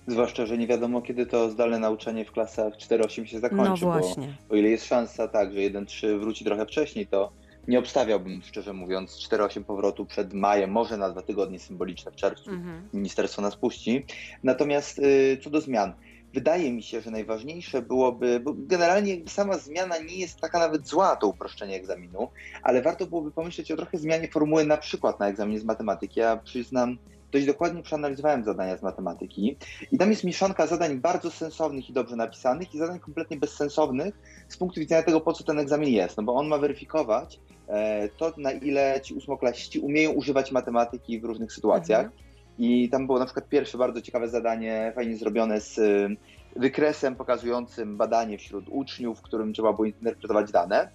Zwłaszcza, 0.08 0.46
że 0.46 0.58
nie 0.58 0.66
wiadomo, 0.66 1.02
kiedy 1.02 1.26
to 1.26 1.50
zdalne 1.50 1.78
nauczanie 1.78 2.24
w 2.24 2.32
klasach 2.32 2.74
4-8 2.76 3.24
się 3.24 3.40
zakończy. 3.40 3.84
No 3.84 3.92
właśnie. 3.92 4.34
Bo 4.48 4.54
o 4.54 4.56
ile 4.56 4.68
jest 4.68 4.86
szansa 4.86 5.28
tak, 5.28 5.52
że 5.52 5.58
1-3 5.58 6.20
wróci 6.20 6.44
trochę 6.44 6.66
wcześniej, 6.66 7.06
to 7.06 7.32
nie 7.68 7.78
obstawiałbym, 7.78 8.42
szczerze 8.42 8.72
mówiąc, 8.72 9.28
4-8 9.30 9.64
powrotu 9.64 10.06
przed 10.06 10.34
majem, 10.34 10.70
może 10.70 10.96
na 10.96 11.10
dwa 11.10 11.22
tygodnie 11.22 11.58
symboliczne 11.58 12.12
w 12.12 12.16
czerwcu. 12.16 12.50
Mhm. 12.50 12.88
Ministerstwo 12.94 13.42
nas 13.42 13.56
puści. 13.56 14.04
Natomiast 14.42 14.98
y, 14.98 15.38
co 15.44 15.50
do 15.50 15.60
zmian, 15.60 15.92
wydaje 16.34 16.72
mi 16.72 16.82
się, 16.82 17.00
że 17.00 17.10
najważniejsze 17.10 17.82
byłoby, 17.82 18.40
bo 18.40 18.54
generalnie 18.56 19.16
sama 19.26 19.58
zmiana 19.58 19.98
nie 19.98 20.16
jest 20.16 20.40
taka 20.40 20.58
nawet 20.58 20.86
zła, 20.86 21.16
to 21.16 21.26
uproszczenie 21.26 21.76
egzaminu, 21.76 22.28
ale 22.62 22.82
warto 22.82 23.06
byłoby 23.06 23.30
pomyśleć 23.30 23.72
o 23.72 23.76
trochę 23.76 23.98
zmianie 23.98 24.28
formuły 24.28 24.64
na 24.64 24.76
przykład 24.76 25.20
na 25.20 25.28
egzaminie 25.28 25.60
z 25.60 25.64
matematyki. 25.64 26.20
Ja 26.20 26.36
przyznam, 26.36 26.98
dość 27.32 27.46
dokładnie 27.46 27.82
przeanalizowałem 27.82 28.44
zadania 28.44 28.76
z 28.76 28.82
matematyki 28.82 29.56
i 29.92 29.98
tam 29.98 30.10
jest 30.10 30.24
mieszanka 30.24 30.66
zadań 30.66 30.98
bardzo 30.98 31.30
sensownych 31.30 31.90
i 31.90 31.92
dobrze 31.92 32.16
napisanych 32.16 32.74
i 32.74 32.78
zadań 32.78 33.00
kompletnie 33.00 33.36
bezsensownych 33.36 34.14
z 34.48 34.56
punktu 34.56 34.80
widzenia 34.80 35.02
tego, 35.02 35.20
po 35.20 35.32
co 35.32 35.44
ten 35.44 35.58
egzamin 35.58 35.88
jest, 35.88 36.16
no 36.16 36.22
bo 36.22 36.34
on 36.34 36.48
ma 36.48 36.58
weryfikować 36.58 37.40
e, 37.68 38.08
to, 38.08 38.32
na 38.36 38.52
ile 38.52 39.00
ci 39.02 39.14
ósmoklasiści 39.14 39.80
umieją 39.80 40.10
używać 40.10 40.52
matematyki 40.52 41.20
w 41.20 41.24
różnych 41.24 41.52
sytuacjach. 41.52 42.04
Mhm. 42.04 42.28
I 42.58 42.88
tam 42.88 43.06
było 43.06 43.18
na 43.18 43.24
przykład 43.24 43.48
pierwsze 43.48 43.78
bardzo 43.78 44.02
ciekawe 44.02 44.28
zadanie, 44.28 44.92
fajnie 44.94 45.16
zrobione 45.16 45.60
z 45.60 45.78
e, 45.78 46.08
wykresem 46.56 47.16
pokazującym 47.16 47.96
badanie 47.96 48.38
wśród 48.38 48.64
uczniów, 48.68 49.18
w 49.18 49.22
którym 49.22 49.52
trzeba 49.52 49.72
było 49.72 49.84
interpretować 49.84 50.52
dane. 50.52 50.90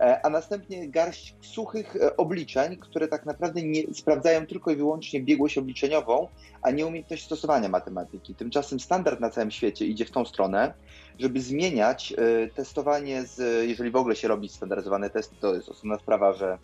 E, 0.00 0.26
a 0.26 0.30
następnie 0.30 0.88
garść 0.88 1.34
suchych 1.40 1.96
e, 1.96 2.16
obliczeń, 2.16 2.76
które 2.76 3.08
tak 3.08 3.26
naprawdę 3.26 3.62
nie 3.62 3.94
sprawdzają 3.94 4.46
tylko 4.46 4.70
i 4.70 4.76
wyłącznie 4.76 5.22
biegłość 5.22 5.58
obliczeniową, 5.58 6.28
a 6.62 6.70
nie 6.70 6.86
umiejętność 6.86 7.24
stosowania 7.24 7.68
matematyki. 7.68 8.34
Tymczasem 8.34 8.80
standard 8.80 9.20
na 9.20 9.30
całym 9.30 9.50
świecie 9.50 9.86
idzie 9.86 10.04
w 10.04 10.10
tą 10.10 10.24
stronę, 10.24 10.74
żeby 11.18 11.40
zmieniać 11.40 12.12
e, 12.12 12.48
testowanie, 12.48 13.22
z, 13.22 13.68
jeżeli 13.68 13.90
w 13.90 13.96
ogóle 13.96 14.16
się 14.16 14.28
robi 14.28 14.48
standaryzowane 14.48 15.10
testy, 15.10 15.36
to 15.40 15.54
jest 15.54 15.68
osobna 15.68 15.98
sprawa, 15.98 16.32
że 16.32 16.58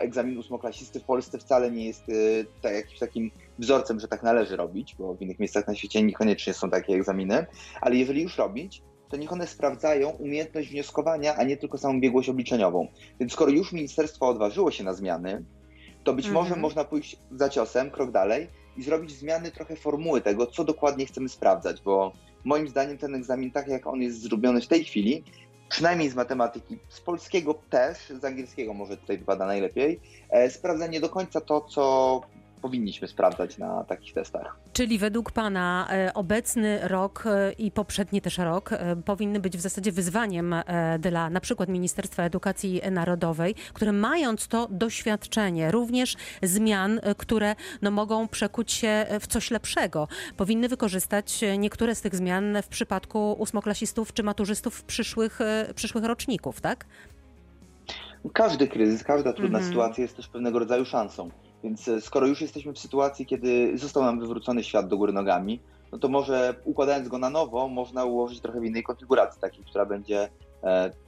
egzamin 0.00 0.38
ósmoklasisty 0.38 1.00
w 1.00 1.04
Polsce 1.04 1.38
wcale 1.38 1.70
nie 1.70 1.86
jest 1.86 2.04
tak, 2.62 2.74
jakimś 2.74 2.98
takim 2.98 3.30
wzorcem, 3.58 4.00
że 4.00 4.08
tak 4.08 4.22
należy 4.22 4.56
robić, 4.56 4.96
bo 4.98 5.14
w 5.14 5.22
innych 5.22 5.38
miejscach 5.38 5.66
na 5.66 5.74
świecie 5.74 6.02
niekoniecznie 6.02 6.54
są 6.54 6.70
takie 6.70 6.94
egzaminy, 6.94 7.46
ale 7.80 7.96
jeżeli 7.96 8.22
już 8.22 8.38
robić, 8.38 8.82
to 9.10 9.16
niech 9.16 9.32
one 9.32 9.46
sprawdzają 9.46 10.08
umiejętność 10.10 10.70
wnioskowania, 10.70 11.36
a 11.36 11.44
nie 11.44 11.56
tylko 11.56 11.78
samą 11.78 12.00
biegłość 12.00 12.28
obliczeniową. 12.28 12.88
Więc 13.20 13.32
skoro 13.32 13.50
już 13.50 13.72
ministerstwo 13.72 14.28
odważyło 14.28 14.70
się 14.70 14.84
na 14.84 14.94
zmiany, 14.94 15.44
to 16.04 16.14
być 16.14 16.28
może 16.28 16.46
mhm. 16.46 16.60
można 16.60 16.84
pójść 16.84 17.16
za 17.30 17.48
ciosem, 17.48 17.90
krok 17.90 18.10
dalej 18.10 18.48
i 18.76 18.82
zrobić 18.82 19.10
zmiany 19.12 19.50
trochę 19.50 19.76
formuły 19.76 20.20
tego, 20.20 20.46
co 20.46 20.64
dokładnie 20.64 21.06
chcemy 21.06 21.28
sprawdzać, 21.28 21.82
bo 21.82 22.12
moim 22.44 22.68
zdaniem 22.68 22.98
ten 22.98 23.14
egzamin, 23.14 23.50
tak 23.50 23.68
jak 23.68 23.86
on 23.86 24.02
jest 24.02 24.22
zrobiony 24.22 24.60
w 24.60 24.66
tej 24.66 24.84
chwili, 24.84 25.24
przynajmniej 25.68 26.10
z 26.10 26.14
matematyki, 26.14 26.78
z 26.88 27.00
polskiego 27.00 27.54
też, 27.70 27.98
z 28.20 28.24
angielskiego 28.24 28.74
może 28.74 28.96
tutaj 28.96 29.18
wypada 29.18 29.46
najlepiej, 29.46 30.00
e, 30.30 30.50
sprawdza 30.50 30.86
nie 30.86 31.00
do 31.00 31.08
końca 31.08 31.40
to, 31.40 31.60
co 31.60 32.20
powinniśmy 32.60 33.08
sprawdzać 33.08 33.58
na 33.58 33.84
takich 33.84 34.14
testach. 34.14 34.56
Czyli 34.72 34.98
według 34.98 35.32
Pana 35.32 35.88
e, 35.90 36.14
obecny 36.14 36.88
rok 36.88 37.24
e, 37.26 37.52
i 37.52 37.70
poprzedni 37.70 38.20
też 38.20 38.38
rok 38.38 38.72
e, 38.72 38.96
powinny 38.96 39.40
być 39.40 39.56
w 39.56 39.60
zasadzie 39.60 39.92
wyzwaniem 39.92 40.54
dla 40.98 41.30
na 41.30 41.40
przykład 41.40 41.68
Ministerstwa 41.68 42.22
Edukacji 42.22 42.80
Narodowej, 42.90 43.54
które 43.72 43.92
mając 43.92 44.48
to 44.48 44.68
doświadczenie, 44.70 45.70
również 45.70 46.16
zmian, 46.42 47.00
które 47.16 47.54
no, 47.82 47.90
mogą 47.90 48.28
przekuć 48.28 48.72
się 48.72 49.06
w 49.20 49.26
coś 49.26 49.50
lepszego, 49.50 50.08
powinny 50.36 50.68
wykorzystać 50.68 51.40
niektóre 51.58 51.94
z 51.94 52.00
tych 52.00 52.14
zmian 52.14 52.56
w 52.62 52.68
przypadku 52.68 53.32
ósmoklasistów 53.32 54.12
czy 54.12 54.22
maturzystów 54.22 54.84
przyszłych, 54.84 55.38
przyszłych 55.74 56.04
roczników, 56.04 56.60
tak? 56.60 56.84
Każdy 58.32 58.68
kryzys, 58.68 59.04
każda 59.04 59.32
trudna 59.32 59.58
mhm. 59.58 59.72
sytuacja 59.72 60.02
jest 60.02 60.16
też 60.16 60.28
pewnego 60.28 60.58
rodzaju 60.58 60.84
szansą. 60.84 61.30
Więc 61.64 61.88
e, 61.88 62.00
skoro 62.00 62.26
już 62.26 62.40
jesteśmy 62.40 62.72
w 62.72 62.78
sytuacji, 62.78 63.26
kiedy 63.26 63.78
został 63.78 64.02
nam 64.02 64.20
wywrócony 64.20 64.64
świat 64.64 64.88
do 64.88 64.96
góry 64.96 65.12
nogami, 65.12 65.60
no 65.92 65.98
to 65.98 66.08
może 66.08 66.54
układając 66.64 67.08
go 67.08 67.18
na 67.18 67.30
nowo, 67.30 67.68
można 67.68 68.04
ułożyć 68.04 68.40
trochę 68.40 68.60
w 68.60 68.64
innej 68.64 68.82
konfiguracji, 68.82 69.40
takiej, 69.40 69.64
która 69.64 69.86
będzie 69.86 70.28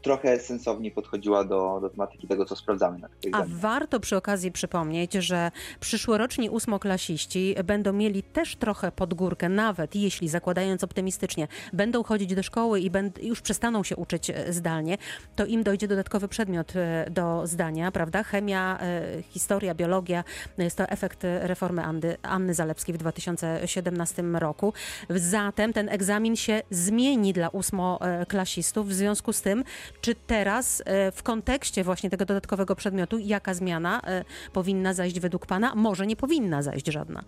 trochę 0.03 0.39
sensowniej 0.39 0.93
podchodziła 0.93 1.45
do, 1.45 1.79
do 1.81 1.91
tematyki 1.91 2.29
tego, 2.29 2.45
co 2.45 2.57
sprawdzamy 2.57 2.99
na 2.99 3.09
tych 3.09 3.35
A 3.35 3.45
warto 3.49 4.01
przy 4.01 4.17
okazji 4.17 4.53
przypomnieć, 4.53 5.13
że 5.13 5.51
przyszłoroczni 5.81 6.51
ósmoklasiści 6.51 7.55
będą 7.65 7.93
mieli 7.93 8.23
też 8.23 8.57
trochę 8.57 8.93
podgórkę, 8.93 9.49
nawet 9.49 9.95
jeśli 9.95 10.29
zakładając 10.29 10.85
optymistycznie, 10.85 11.49
będą 11.73 12.03
chodzić 12.03 12.35
do 12.35 12.43
szkoły 12.43 12.81
i 12.81 12.91
już 13.23 13.41
przestaną 13.41 13.83
się 13.83 13.97
uczyć 13.97 14.31
e, 14.31 14.53
zdalnie, 14.53 14.99
to 15.37 15.47
im 15.47 15.63
dojdzie 15.63 15.89
dodatkowy 15.89 16.29
przedmiot 16.29 16.73
e, 16.77 17.11
do 17.11 17.47
zdania, 17.47 17.93
prawda? 17.93 18.23
Chemia, 18.23 18.79
historia, 19.31 19.75
biologia, 19.75 20.25
jest 20.59 20.77
to 20.77 20.85
efekt 20.85 21.21
reformy 21.23 21.85
Anny, 21.85 22.17
Anny 22.23 22.55
Zalewskiej 22.55 22.95
w 22.95 22.99
2017 22.99 24.23
roku. 24.23 24.73
Zatem 25.11 25.73
ten 25.73 25.89
egzamin 25.89 26.37
się 26.37 26.63
zmieni 26.71 27.33
dla 27.33 27.49
ósmoklasistów. 27.49 28.89
W 28.89 28.93
związku 28.93 29.33
z 29.33 29.42
tym, 29.43 29.65
czy 30.01 30.15
teraz 30.15 30.83
e, 30.87 31.13
w 31.13 31.23
kontekście 31.23 31.85
właśnie 31.85 32.11
tego 32.11 32.25
dodatkowego 32.25 32.77
przedmiotu, 32.77 33.19
jaka 33.19 33.55
zmiana 33.55 34.01
e, 34.05 34.25
powinna 34.53 34.95
zajść 34.95 35.21
według 35.21 35.47
Pana? 35.47 35.75
Może 35.75 36.07
nie 36.07 36.17
powinna 36.17 36.63
zajść 36.63 36.87
żadna. 36.87 37.25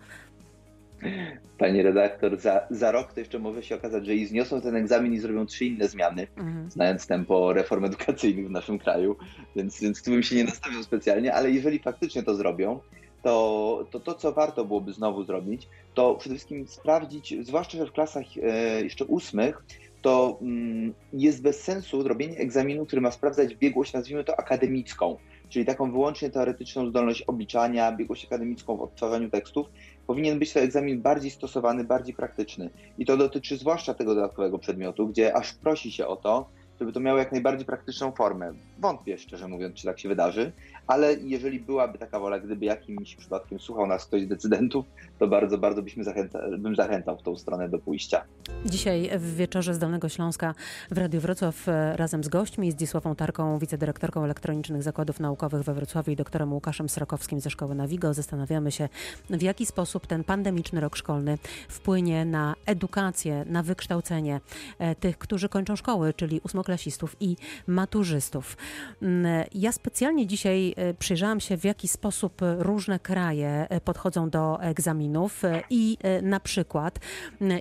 Pani 1.57 1.81
redaktor, 1.81 2.37
za, 2.37 2.67
za 2.69 2.91
rok 2.91 3.13
to 3.13 3.19
jeszcze 3.19 3.39
może 3.39 3.63
się 3.63 3.75
okazać, 3.75 4.05
że 4.05 4.15
i 4.15 4.25
zniosą 4.25 4.61
ten 4.61 4.75
egzamin 4.75 5.13
i 5.13 5.19
zrobią 5.19 5.45
trzy 5.45 5.65
inne 5.65 5.87
zmiany, 5.87 6.27
mhm. 6.37 6.71
znając 6.71 7.07
tempo 7.07 7.53
reform 7.53 7.85
edukacyjnych 7.85 8.47
w 8.47 8.51
naszym 8.51 8.79
kraju, 8.79 9.15
więc, 9.55 9.81
więc 9.81 10.03
tu 10.03 10.11
bym 10.11 10.23
się 10.23 10.35
nie 10.35 10.43
nastawiał 10.43 10.83
specjalnie, 10.83 11.33
ale 11.33 11.51
jeżeli 11.51 11.79
faktycznie 11.79 12.23
to 12.23 12.35
zrobią, 12.35 12.79
to, 13.23 13.85
to 13.91 13.99
to, 13.99 14.13
co 14.13 14.31
warto 14.31 14.65
byłoby 14.65 14.93
znowu 14.93 15.23
zrobić, 15.23 15.67
to 15.93 16.15
przede 16.15 16.35
wszystkim 16.35 16.67
sprawdzić, 16.67 17.33
zwłaszcza 17.41 17.77
że 17.77 17.85
w 17.85 17.91
klasach 17.91 18.25
e, 18.43 18.81
jeszcze 18.81 19.05
ósmych, 19.05 19.63
to 20.05 20.37
mm, 20.41 20.93
jest 21.13 21.41
bez 21.41 21.63
sensu 21.63 22.03
robienie 22.03 22.37
egzaminu, 22.37 22.85
który 22.85 23.01
ma 23.01 23.11
sprawdzać 23.11 23.55
biegłość, 23.55 23.93
nazwijmy 23.93 24.23
to 24.23 24.39
akademicką, 24.39 25.17
czyli 25.49 25.65
taką 25.65 25.91
wyłącznie 25.91 26.29
teoretyczną 26.29 26.89
zdolność 26.89 27.21
obliczania, 27.21 27.91
biegłość 27.91 28.25
akademicką 28.25 28.77
w 28.77 28.81
odtwarzaniu 28.81 29.29
tekstów. 29.29 29.67
Powinien 30.07 30.39
być 30.39 30.53
to 30.53 30.59
egzamin 30.59 31.01
bardziej 31.01 31.31
stosowany, 31.31 31.83
bardziej 31.83 32.15
praktyczny. 32.15 32.69
I 32.97 33.05
to 33.05 33.17
dotyczy 33.17 33.57
zwłaszcza 33.57 33.93
tego 33.93 34.15
dodatkowego 34.15 34.59
przedmiotu, 34.59 35.07
gdzie 35.07 35.35
aż 35.35 35.53
prosi 35.53 35.91
się 35.91 36.07
o 36.07 36.15
to, 36.15 36.49
żeby 36.79 36.93
to 36.93 36.99
miało 36.99 37.19
jak 37.19 37.31
najbardziej 37.31 37.65
praktyczną 37.65 38.11
formę. 38.11 38.53
Wątpię, 38.79 39.17
szczerze 39.17 39.47
mówiąc, 39.47 39.75
czy 39.75 39.87
tak 39.87 39.99
się 39.99 40.09
wydarzy, 40.09 40.51
ale 40.87 41.13
jeżeli 41.13 41.59
byłaby 41.59 41.97
taka 41.97 42.19
wola, 42.19 42.39
gdyby 42.39 42.65
jakimś 42.65 43.15
przypadkiem 43.15 43.59
słuchał 43.59 43.87
nas 43.87 44.05
ktoś 44.05 44.21
z 44.21 44.27
decydentów, 44.27 44.85
to 45.19 45.27
bardzo, 45.27 45.57
bardzo 45.57 45.81
byśmy 45.81 46.03
zachęca, 46.03 46.39
bym 46.57 46.75
zachęcał 46.75 47.17
w 47.17 47.21
tą 47.21 47.35
stronę 47.37 47.69
do 47.69 47.79
pójścia. 47.79 48.23
Dzisiaj 48.65 49.09
w 49.17 49.35
wieczorze 49.35 49.73
z 49.73 49.79
Dolnego 49.79 50.09
Śląska 50.09 50.55
w 50.91 50.97
Radiu 50.97 51.21
Wrocław 51.21 51.69
e, 51.69 51.97
razem 51.97 52.23
z 52.23 52.27
gośćmi, 52.27 52.71
z 52.71 52.75
Dzisławą 52.75 53.15
Tarką, 53.15 53.59
wicedyrektorką 53.59 54.23
elektronicznych 54.23 54.83
zakładów 54.83 55.19
naukowych 55.19 55.61
we 55.61 55.73
Wrocławiu 55.73 56.11
i 56.11 56.15
doktorem 56.15 56.53
Łukaszem 56.53 56.89
Srokowskim 56.89 57.39
ze 57.39 57.49
Szkoły 57.49 57.75
Navigo 57.75 58.13
zastanawiamy 58.13 58.71
się, 58.71 58.89
w 59.29 59.41
jaki 59.41 59.65
sposób 59.65 60.07
ten 60.07 60.23
pandemiczny 60.23 60.81
rok 60.81 60.95
szkolny 60.95 61.37
wpłynie 61.69 62.25
na 62.25 62.55
edukację, 62.65 63.45
na 63.49 63.63
wykształcenie 63.63 64.41
e, 64.79 64.95
tych, 64.95 65.17
którzy 65.17 65.49
kończą 65.49 65.75
szkoły, 65.75 66.13
czyli 66.13 66.41
ósmoklasistów 66.65 67.15
i 67.19 67.35
maturzystów. 67.67 68.57
Mm, 69.01 69.45
ja 69.53 69.71
specjalnie 69.71 70.27
dzisiaj 70.27 70.73
e, 70.77 70.93
przyjrzałam 70.93 71.39
się, 71.39 71.57
w 71.57 71.63
jaki 71.63 71.87
sposób 71.87 72.41
różne 72.57 72.99
kraje 72.99 73.67
podchodzą 73.83 74.29
do 74.29 74.61
egzaminów 74.61 75.41
i 75.69 75.97
na 76.21 76.39
przykład 76.39 76.99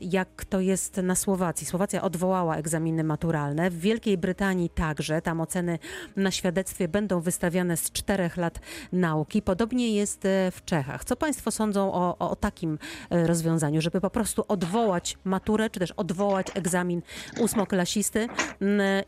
jak 0.02 0.44
to 0.44 0.60
jest 0.60 0.96
na 0.96 1.14
Słowacji. 1.14 1.66
Słowacja 1.66 2.02
odwołała 2.02 2.56
egzaminy 2.56 3.04
maturalne. 3.04 3.70
W 3.70 3.78
Wielkiej 3.80 4.18
Brytanii 4.18 4.70
także. 4.70 5.22
Tam 5.22 5.40
oceny 5.40 5.78
na 6.16 6.30
świadectwie 6.30 6.88
będą 6.88 7.20
wystawiane 7.20 7.76
z 7.76 7.92
czterech 7.92 8.36
lat 8.36 8.60
nauki. 8.92 9.42
Podobnie 9.42 9.94
jest 9.94 10.24
e, 10.24 10.50
w 10.50 10.64
Czechach. 10.64 11.04
Co 11.04 11.16
Państwo 11.16 11.50
sądzą 11.50 11.92
o, 11.92 12.18
o 12.18 12.36
takim 12.36 12.78
e, 13.10 13.26
rozwiązaniu, 13.26 13.80
żeby 13.80 14.00
po 14.00 14.10
prostu 14.10 14.44
odwołać 14.48 15.18
maturę, 15.24 15.70
czy 15.70 15.80
też 15.80 15.90
odwołać 15.90 16.46
egzamin 16.54 17.02
ósmoklasisty 17.40 18.28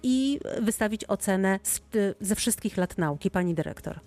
i 0.02 0.40
wystawić 0.60 1.04
ocenę 1.04 1.58
z, 1.62 1.82
ze 2.20 2.34
wszystkich 2.34 2.76
lat 2.76 2.98
nauki? 2.98 3.30
Pani 3.30 3.54
dyrektor. 3.54 4.00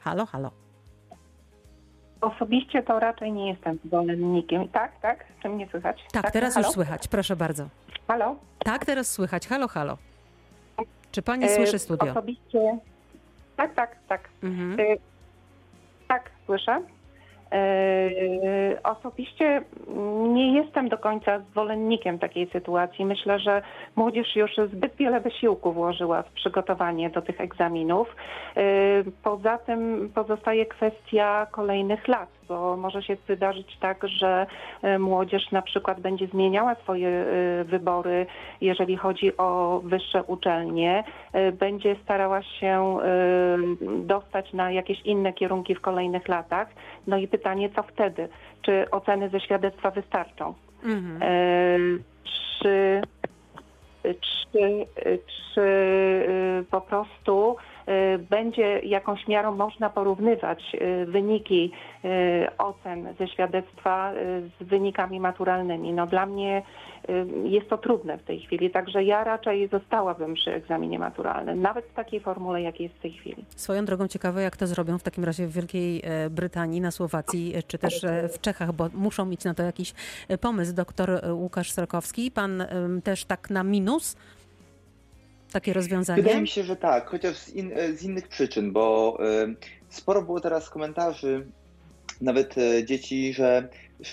Halo, 0.00 0.26
halo. 0.26 0.50
Osobiście 2.20 2.82
to 2.82 3.00
raczej 3.00 3.32
nie 3.32 3.48
jestem 3.48 3.78
zwolennikiem. 3.84 4.68
Tak, 4.68 5.00
tak? 5.00 5.24
Czy 5.42 5.48
mnie 5.48 5.68
słychać? 5.70 6.04
Tak, 6.12 6.22
tak? 6.22 6.32
teraz 6.32 6.54
halo? 6.54 6.66
już 6.66 6.74
słychać. 6.74 7.08
Proszę 7.08 7.36
bardzo. 7.36 7.68
Halo? 8.08 8.36
Tak, 8.58 8.84
teraz 8.84 9.10
słychać. 9.10 9.46
Halo, 9.48 9.68
halo. 9.68 9.98
Czy 11.12 11.22
pani 11.22 11.44
e, 11.44 11.48
słyszy 11.48 11.78
studio? 11.78 12.10
Osobiście. 12.10 12.78
Tak, 13.56 13.74
tak, 13.74 13.96
tak. 14.08 14.28
Mhm. 14.42 14.80
E, 14.80 14.96
tak, 16.08 16.30
słyszę. 16.46 16.82
E, 17.54 18.82
osobiście 18.82 19.62
nie 20.32 20.52
jestem 20.56 20.88
do 20.88 20.98
końca 20.98 21.38
zwolennikiem 21.38 22.18
takiej 22.18 22.50
sytuacji. 22.50 23.04
Myślę, 23.04 23.38
że 23.38 23.62
młodzież 23.96 24.36
już 24.36 24.50
zbyt 24.72 24.96
wiele 24.96 25.20
wysiłku 25.20 25.72
włożyła 25.72 26.22
w 26.22 26.32
przygotowanie 26.32 27.10
do 27.10 27.22
tych 27.22 27.40
egzaminów. 27.40 28.16
E, 28.56 28.62
poza 29.22 29.58
tym 29.58 30.10
pozostaje 30.14 30.66
kwestia 30.66 31.46
kolejnych 31.50 32.08
lat 32.08 32.33
bo 32.48 32.76
może 32.76 33.02
się 33.02 33.16
wydarzyć 33.28 33.76
tak, 33.80 34.08
że 34.08 34.46
e, 34.82 34.98
młodzież 34.98 35.50
na 35.50 35.62
przykład 35.62 36.00
będzie 36.00 36.26
zmieniała 36.26 36.74
swoje 36.74 37.08
e, 37.08 37.64
wybory, 37.64 38.26
jeżeli 38.60 38.96
chodzi 38.96 39.36
o 39.36 39.80
wyższe 39.84 40.22
uczelnie, 40.22 41.04
e, 41.32 41.52
będzie 41.52 41.96
starała 42.02 42.42
się 42.42 42.98
dostać 43.98 44.52
na 44.52 44.70
jakieś 44.70 45.00
inne 45.00 45.32
kierunki 45.32 45.74
w 45.74 45.80
kolejnych 45.80 46.28
latach. 46.28 46.68
No 47.06 47.16
i 47.16 47.28
pytanie, 47.28 47.70
co 47.76 47.82
wtedy? 47.82 48.28
Czy 48.62 48.90
oceny 48.90 49.28
ze 49.28 49.40
świadectwa 49.40 49.90
wystarczą? 49.90 50.54
Mhm. 50.84 52.02
Czy, 52.62 53.02
czy, 54.02 54.86
czy 55.54 56.66
po 56.70 56.80
prostu 56.80 57.56
będzie 58.30 58.78
jakąś 58.78 59.28
miarą 59.28 59.56
można 59.56 59.90
porównywać 59.90 60.74
y, 60.74 61.06
wyniki 61.06 61.72
y, 62.04 62.08
ocen 62.58 63.14
ze 63.18 63.28
świadectwa 63.28 64.12
z 64.60 64.64
wynikami 64.64 65.20
maturalnymi. 65.20 65.92
No 65.92 66.06
dla 66.06 66.26
mnie 66.26 66.62
jest 67.44 67.68
to 67.68 67.78
trudne 67.78 68.18
w 68.18 68.22
tej 68.22 68.40
chwili, 68.40 68.70
także 68.70 69.04
ja 69.04 69.24
raczej 69.24 69.68
zostałabym 69.68 70.34
przy 70.34 70.54
egzaminie 70.54 70.98
maturalnym, 70.98 71.62
nawet 71.62 71.84
w 71.84 71.94
takiej 71.94 72.20
formule, 72.20 72.62
jakiej 72.62 72.84
jest 72.84 72.96
w 72.96 73.00
tej 73.00 73.12
chwili. 73.12 73.44
Swoją 73.48 73.84
drogą 73.84 74.08
ciekawe, 74.08 74.42
jak 74.42 74.56
to 74.56 74.66
zrobią 74.66 74.98
w 74.98 75.02
takim 75.02 75.24
razie 75.24 75.46
w 75.46 75.52
Wielkiej 75.52 76.00
e, 76.04 76.30
Brytanii, 76.30 76.80
na 76.80 76.90
Słowacji, 76.90 77.56
e, 77.56 77.62
czy 77.62 77.78
też 77.78 78.04
e, 78.04 78.28
w 78.28 78.40
Czechach, 78.40 78.72
bo 78.72 78.88
muszą 78.94 79.26
mieć 79.26 79.44
na 79.44 79.54
to 79.54 79.62
jakiś 79.62 79.94
pomysł. 80.40 80.74
Doktor 80.74 81.10
Łukasz 81.32 81.70
Srokowski, 81.70 82.30
pan 82.30 82.64
też 83.04 83.24
tak 83.24 83.50
na 83.50 83.62
minus 83.62 84.16
takie 85.54 85.72
rozwiązanie? 85.72 86.22
Wydaje 86.22 86.40
mi 86.40 86.48
się, 86.48 86.64
że 86.64 86.76
tak, 86.76 87.08
chociaż 87.08 87.36
z, 87.36 87.48
in, 87.48 87.72
z 87.96 88.02
innych 88.02 88.28
przyczyn, 88.28 88.72
bo 88.72 89.16
y, 89.44 89.56
sporo 89.88 90.22
było 90.22 90.40
teraz 90.40 90.70
komentarzy, 90.70 91.46
nawet 92.20 92.58
y, 92.58 92.84
dzieci, 92.84 93.32
że 93.32 93.68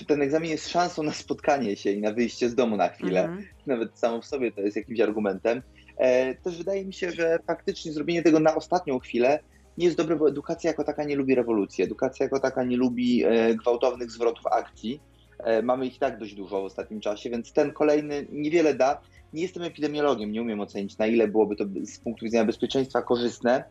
ten 0.07 0.21
egzamin 0.21 0.51
jest 0.51 0.69
szansą 0.69 1.03
na 1.03 1.11
spotkanie 1.11 1.75
się 1.75 1.91
i 1.91 2.01
na 2.01 2.13
wyjście 2.13 2.49
z 2.49 2.55
domu 2.55 2.77
na 2.77 2.89
chwilę. 2.89 3.21
Mhm. 3.21 3.47
Nawet 3.65 3.99
samo 3.99 4.21
w 4.21 4.25
sobie 4.25 4.51
to 4.51 4.61
jest 4.61 4.77
jakimś 4.77 4.99
argumentem. 4.99 5.61
E, 5.97 6.35
też 6.35 6.57
wydaje 6.57 6.85
mi 6.85 6.93
się, 6.93 7.11
że 7.11 7.39
faktycznie 7.47 7.91
zrobienie 7.91 8.23
tego 8.23 8.39
na 8.39 8.55
ostatnią 8.55 8.99
chwilę 8.99 9.39
nie 9.77 9.85
jest 9.85 9.97
dobre, 9.97 10.15
bo 10.15 10.29
edukacja 10.29 10.69
jako 10.69 10.83
taka 10.83 11.03
nie 11.03 11.15
lubi 11.15 11.35
rewolucji. 11.35 11.83
Edukacja 11.83 12.23
jako 12.23 12.39
taka 12.39 12.63
nie 12.63 12.77
lubi 12.77 13.23
e, 13.23 13.55
gwałtownych 13.55 14.11
zwrotów 14.11 14.47
akcji. 14.47 15.01
E, 15.39 15.61
mamy 15.61 15.85
ich 15.85 15.99
tak 15.99 16.19
dość 16.19 16.35
dużo 16.35 16.61
w 16.61 16.65
ostatnim 16.65 16.99
czasie, 16.99 17.29
więc 17.29 17.53
ten 17.53 17.71
kolejny 17.71 18.27
niewiele 18.31 18.73
da. 18.73 19.01
Nie 19.33 19.41
jestem 19.41 19.63
epidemiologiem, 19.63 20.31
nie 20.31 20.41
umiem 20.41 20.59
ocenić, 20.59 20.97
na 20.97 21.07
ile 21.07 21.27
byłoby 21.27 21.55
to 21.55 21.65
z 21.83 21.99
punktu 21.99 22.25
widzenia 22.25 22.45
bezpieczeństwa 22.45 23.01
korzystne. 23.01 23.63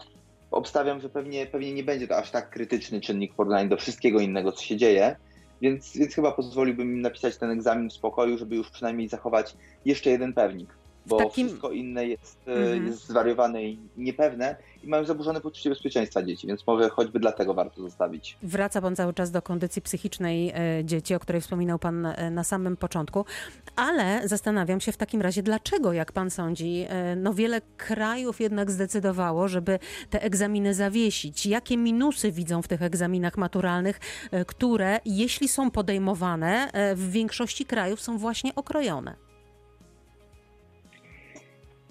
Obstawiam, 0.50 1.00
że 1.00 1.08
pewnie, 1.08 1.46
pewnie 1.46 1.74
nie 1.74 1.84
będzie 1.84 2.08
to 2.08 2.16
aż 2.16 2.30
tak 2.30 2.50
krytyczny 2.50 3.00
czynnik 3.00 3.34
w 3.34 3.68
do 3.68 3.76
wszystkiego 3.76 4.20
innego, 4.20 4.52
co 4.52 4.64
się 4.64 4.76
dzieje. 4.76 5.16
Więc, 5.62 5.96
więc 5.96 6.14
chyba 6.14 6.32
pozwoliłbym 6.32 6.92
im 6.92 7.00
napisać 7.00 7.36
ten 7.36 7.50
egzamin 7.50 7.90
w 7.90 7.92
spokoju, 7.92 8.38
żeby 8.38 8.56
już 8.56 8.70
przynajmniej 8.70 9.08
zachować 9.08 9.56
jeszcze 9.84 10.10
jeden 10.10 10.32
pewnik 10.32 10.79
bo 11.10 11.18
takim... 11.18 11.46
wszystko 11.46 11.70
inne 11.70 12.06
jest, 12.06 12.38
mm 12.46 12.62
-hmm. 12.62 12.86
jest 12.86 13.06
zwariowane 13.08 13.62
i 13.64 13.78
niepewne 13.96 14.56
i 14.82 14.88
mają 14.88 15.04
zaburzone 15.04 15.40
poczucie 15.40 15.70
bezpieczeństwa 15.70 16.22
dzieci, 16.22 16.46
więc 16.46 16.66
może 16.66 16.88
choćby 16.88 17.20
dlatego 17.20 17.54
warto 17.54 17.82
zostawić. 17.82 18.38
Wraca 18.42 18.80
Pan 18.80 18.96
cały 18.96 19.14
czas 19.14 19.30
do 19.30 19.42
kondycji 19.42 19.82
psychicznej 19.82 20.52
e, 20.54 20.84
dzieci, 20.84 21.14
o 21.14 21.20
której 21.20 21.40
wspominał 21.40 21.78
Pan 21.78 22.06
e, 22.06 22.30
na 22.30 22.44
samym 22.44 22.76
początku, 22.76 23.24
ale 23.76 24.28
zastanawiam 24.28 24.80
się 24.80 24.92
w 24.92 24.96
takim 24.96 25.22
razie, 25.22 25.42
dlaczego, 25.42 25.92
jak 25.92 26.12
Pan 26.12 26.30
sądzi, 26.30 26.86
no 27.16 27.34
wiele 27.34 27.60
krajów 27.76 28.40
jednak 28.40 28.70
zdecydowało, 28.70 29.48
żeby 29.48 29.78
te 30.10 30.22
egzaminy 30.22 30.74
zawiesić. 30.74 31.46
Jakie 31.46 31.76
minusy 31.76 32.32
widzą 32.32 32.62
w 32.62 32.68
tych 32.68 32.82
egzaminach 32.82 33.36
maturalnych, 33.36 34.00
które, 34.46 35.00
jeśli 35.04 35.48
są 35.48 35.70
podejmowane, 35.70 36.70
w 36.94 37.10
większości 37.10 37.64
krajów 37.64 38.00
są 38.00 38.18
właśnie 38.18 38.54
okrojone? 38.54 39.29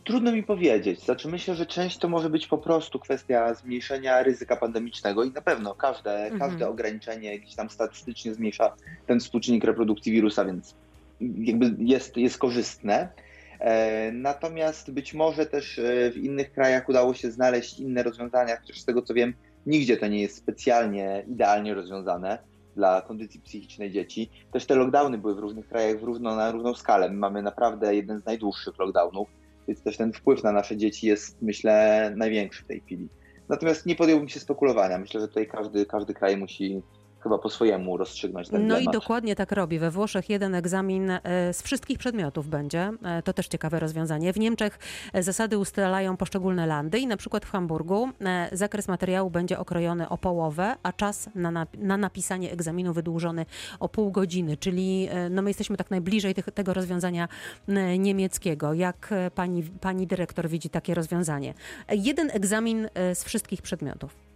Trudno 0.10 0.32
mi 0.32 0.44
powiedzieć. 0.44 1.04
Znaczy 1.04 1.28
myślę, 1.28 1.56
że 1.56 1.66
część 1.66 1.98
to 1.98 2.10
może 2.10 2.30
być 2.30 2.48
po 2.48 2.58
prostu 2.58 3.00
kwestia 3.00 3.54
zmniejszenia 3.54 4.24
ryzyka 4.24 4.56
pandemicznego 4.56 5.24
i 5.24 5.32
na 5.32 5.42
pewno 5.42 5.76
każde, 5.76 6.24
mhm. 6.24 6.40
każde 6.40 6.70
ograniczenie 6.70 7.34
jakieś 7.34 7.56
tam 7.56 7.70
statystycznie 7.70 8.34
zmniejsza 8.34 8.76
ten 9.08 9.20
współczynnik 9.20 9.64
reprodukcji 9.64 10.12
wirusa, 10.12 10.46
więc 10.46 10.76
jakby 11.22 11.76
jest, 11.80 12.18
jest 12.18 12.38
korzystne. 12.38 13.10
E, 13.60 14.12
natomiast 14.12 14.92
być 14.92 15.14
może 15.14 15.46
też 15.46 15.80
e, 15.80 16.12
w 16.12 16.18
innych 16.18 16.52
krajach 16.52 16.90
udało 16.90 17.14
się 17.14 17.32
znaleźć 17.32 17.80
inne 17.80 18.04
rozwiązania, 18.04 18.58
chociaż 18.58 18.80
z 18.80 18.86
tego 18.86 19.02
co 19.02 19.14
wiem, 19.14 19.34
nigdzie 19.66 19.98
to 19.98 20.08
nie 20.08 20.22
jest 20.22 20.38
specjalnie 20.38 21.26
idealnie 21.28 21.74
rozwiązane 21.74 22.38
dla 22.76 23.02
kondycji 23.02 23.40
psychicznej 23.40 23.92
dzieci. 23.92 24.30
Też 24.54 24.66
te 24.66 24.76
lockdowny 24.76 25.18
były 25.18 25.36
w 25.36 25.40
różnych 25.40 25.68
krajach 25.68 26.00
w 26.00 26.04
równo, 26.04 26.36
na 26.36 26.52
równą 26.52 26.74
skalę. 26.74 27.10
My 27.10 27.18
mamy 27.18 27.42
naprawdę 27.42 27.96
jeden 27.96 28.20
z 28.22 28.26
najdłuższych 28.26 28.80
lockdownów, 28.80 29.39
więc 29.70 29.82
też 29.84 29.98
ten 29.98 30.14
wpływ 30.14 30.44
na 30.44 30.52
nasze 30.52 30.78
dzieci 30.78 31.08
jest, 31.08 31.42
myślę, 31.42 32.14
największy 32.16 32.64
w 32.64 32.68
tej 32.68 32.82
chwili. 32.82 33.10
Natomiast 33.50 33.86
nie 33.86 33.96
podjąłbym 33.96 34.30
się 34.30 34.40
spekulowania. 34.40 34.98
Myślę, 34.98 35.22
że 35.22 35.28
tutaj 35.28 35.48
każdy, 35.48 35.86
każdy 35.86 36.14
kraj 36.14 36.38
musi 36.38 36.82
chyba 37.24 37.38
po 37.38 37.50
swojemu 37.50 37.98
rozstrzygnąć 37.98 38.50
ten 38.50 38.68
No 38.68 38.76
temat. 38.76 38.94
i 38.94 38.98
dokładnie 38.98 39.36
tak 39.36 39.52
robi. 39.52 39.80
We 39.80 39.92
Włoszech 39.92 40.30
jeden 40.30 40.56
egzamin 40.56 41.12
e, 41.12 41.20
z 41.54 41.62
wszystkich 41.62 41.98
przedmiotów 41.98 42.50
będzie. 42.50 42.92
E, 43.04 43.22
to 43.22 43.34
też 43.34 43.48
ciekawe 43.48 43.80
rozwiązanie. 43.80 44.34
W 44.34 44.40
Niemczech 44.40 44.80
e, 45.14 45.24
zasady 45.24 45.58
ustalają 45.58 46.18
poszczególne 46.18 46.68
landy 46.68 47.00
i 47.00 47.08
na 47.08 47.18
przykład 47.18 47.46
w 47.46 47.52
Hamburgu 47.52 48.10
zakres 48.52 48.88
materiału 48.88 49.30
będzie 49.30 49.60
okrojony 49.60 50.10
o 50.10 50.18
połowę, 50.18 50.76
a 50.84 50.94
czas 50.94 51.30
na, 51.36 51.68
na 51.78 51.98
napisanie 51.98 52.52
egzaminu 52.52 52.94
wydłużony 52.94 53.46
o 53.80 53.90
pół 53.90 54.12
godziny, 54.12 54.58
czyli 54.58 55.10
no 55.30 55.42
my 55.42 55.50
jesteśmy 55.50 55.78
tak 55.78 55.92
najbliżej 55.92 56.34
tych, 56.34 56.46
tego 56.46 56.74
rozwiązania 56.74 57.28
niemieckiego. 57.98 58.74
Jak 58.74 59.14
pani, 59.36 59.64
pani 59.64 60.08
dyrektor 60.08 60.50
widzi 60.50 60.70
takie 60.70 60.94
rozwiązanie? 60.94 61.54
Jeden 61.90 62.30
egzamin 62.34 62.90
z 63.14 63.24
wszystkich 63.24 63.62
przedmiotów. 63.62 64.29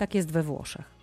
Tak 0.00 0.14
jest 0.14 0.32
we 0.32 0.42
Włoszech. 0.42 1.00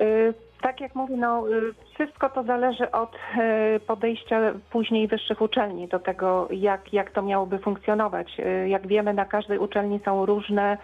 Y, 0.00 0.34
tak 0.62 0.80
jak 0.80 0.94
mówię, 0.94 1.16
no, 1.16 1.48
y, 1.48 1.74
wszystko 1.94 2.30
to 2.30 2.42
zależy 2.42 2.90
od 2.90 3.14
y, 3.14 3.80
podejścia 3.80 4.40
później 4.70 5.08
wyższych 5.08 5.40
uczelni 5.40 5.88
do 5.88 5.98
tego, 5.98 6.48
jak, 6.50 6.92
jak 6.92 7.10
to 7.10 7.22
miałoby 7.22 7.58
funkcjonować. 7.58 8.36
Jak 8.66 8.86
wiemy, 8.86 9.14
na 9.14 9.24
każdej 9.24 9.58
uczelni 9.58 10.00
są 10.04 10.26
różne 10.26 10.78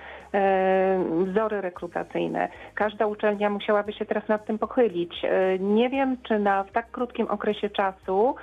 wzory 1.24 1.60
rekrutacyjne. 1.60 2.48
Każda 2.74 3.06
uczelnia 3.06 3.50
musiałaby 3.50 3.92
się 3.92 4.06
teraz 4.06 4.28
nad 4.28 4.46
tym 4.46 4.58
pochylić. 4.58 5.22
Nie 5.60 5.90
wiem, 5.90 6.16
czy 6.22 6.38
na, 6.38 6.64
w 6.64 6.72
tak 6.72 6.90
krótkim 6.90 7.26
okresie 7.26 7.70
czasu 7.70 8.34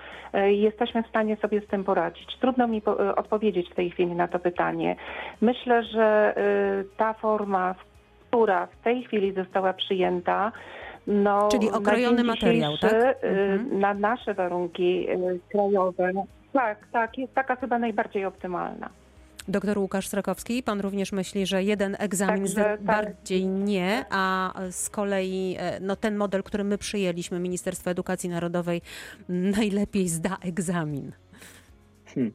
jesteśmy 0.47 1.03
w 1.03 1.07
stanie 1.07 1.35
sobie 1.37 1.61
z 1.61 1.67
tym 1.67 1.83
poradzić. 1.83 2.37
Trudno 2.41 2.67
mi 2.67 2.81
odpowiedzieć 3.15 3.69
w 3.69 3.75
tej 3.75 3.91
chwili 3.91 4.15
na 4.15 4.27
to 4.27 4.39
pytanie. 4.39 4.95
Myślę, 5.41 5.83
że 5.83 6.35
ta 6.97 7.13
forma, 7.13 7.73
w 7.73 7.92
która 8.33 8.67
w 8.67 8.83
tej 8.83 9.03
chwili 9.03 9.33
została 9.33 9.73
przyjęta, 9.73 10.51
no, 11.07 11.49
Czyli 11.51 11.71
okrojony 11.71 12.23
materiał, 12.23 12.77
tak? 12.77 12.93
Y, 12.93 13.27
mhm. 13.27 13.79
Na 13.79 13.93
nasze 13.93 14.33
warunki 14.33 15.09
y, 15.09 15.39
krajowe. 15.51 16.11
Tak, 16.53 16.87
tak, 16.91 17.17
jest 17.17 17.33
taka 17.33 17.55
chyba 17.55 17.79
najbardziej 17.79 18.25
optymalna. 18.25 18.89
Doktor 19.47 19.77
Łukasz 19.77 20.07
Strakowski, 20.07 20.63
pan 20.63 20.79
również 20.79 21.11
myśli, 21.11 21.45
że 21.45 21.63
jeden 21.63 21.95
egzamin 21.99 22.43
Także, 22.43 22.63
tak. 22.63 22.81
bardziej 22.81 23.45
nie, 23.47 24.05
a 24.09 24.53
z 24.71 24.89
kolei 24.89 25.55
e, 25.59 25.79
no, 25.79 25.95
ten 25.95 26.15
model, 26.15 26.43
który 26.43 26.63
my 26.63 26.77
przyjęliśmy, 26.77 27.39
Ministerstwo 27.39 27.89
Edukacji 27.89 28.29
Narodowej, 28.29 28.81
najlepiej 29.59 30.07
zda 30.07 30.37
egzamin. 30.45 31.11
Hmm. 32.05 32.33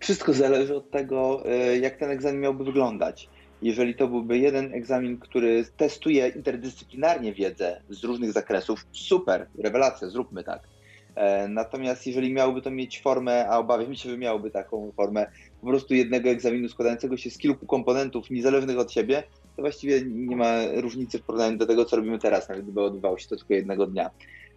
Wszystko 0.00 0.32
zależy 0.32 0.76
od 0.76 0.90
tego, 0.90 1.42
e, 1.46 1.78
jak 1.78 1.96
ten 1.96 2.10
egzamin 2.10 2.40
miałby 2.40 2.64
wyglądać 2.64 3.28
jeżeli 3.62 3.94
to 3.94 4.08
byłby 4.08 4.38
jeden 4.38 4.74
egzamin, 4.74 5.18
który 5.18 5.64
testuje 5.76 6.28
interdyscyplinarnie 6.28 7.32
wiedzę 7.32 7.80
z 7.90 8.04
różnych 8.04 8.32
zakresów, 8.32 8.86
super, 8.92 9.46
rewelacja, 9.58 10.08
zróbmy 10.08 10.44
tak. 10.44 10.68
E, 11.14 11.48
natomiast 11.48 12.06
jeżeli 12.06 12.32
miałoby 12.32 12.62
to 12.62 12.70
mieć 12.70 13.02
formę, 13.02 13.48
a 13.48 13.58
obawiam 13.58 13.94
się, 13.94 14.10
że 14.10 14.18
miałoby 14.18 14.50
taką 14.50 14.92
formę 14.96 15.26
po 15.60 15.66
prostu 15.66 15.94
jednego 15.94 16.28
egzaminu 16.30 16.68
składającego 16.68 17.16
się 17.16 17.30
z 17.30 17.38
kilku 17.38 17.66
komponentów 17.66 18.30
niezależnych 18.30 18.78
od 18.78 18.92
siebie, 18.92 19.22
to 19.56 19.62
właściwie 19.62 20.02
nie 20.04 20.36
ma 20.36 20.54
różnicy 20.74 21.18
w 21.18 21.22
porównaniu 21.22 21.58
do 21.58 21.66
tego, 21.66 21.84
co 21.84 21.96
robimy 21.96 22.18
teraz, 22.18 22.48
nawet 22.48 22.64
gdyby 22.64 22.82
odbywało 22.82 23.18
się 23.18 23.28
to 23.28 23.36
tylko 23.36 23.54
jednego 23.54 23.86
dnia. 23.86 24.10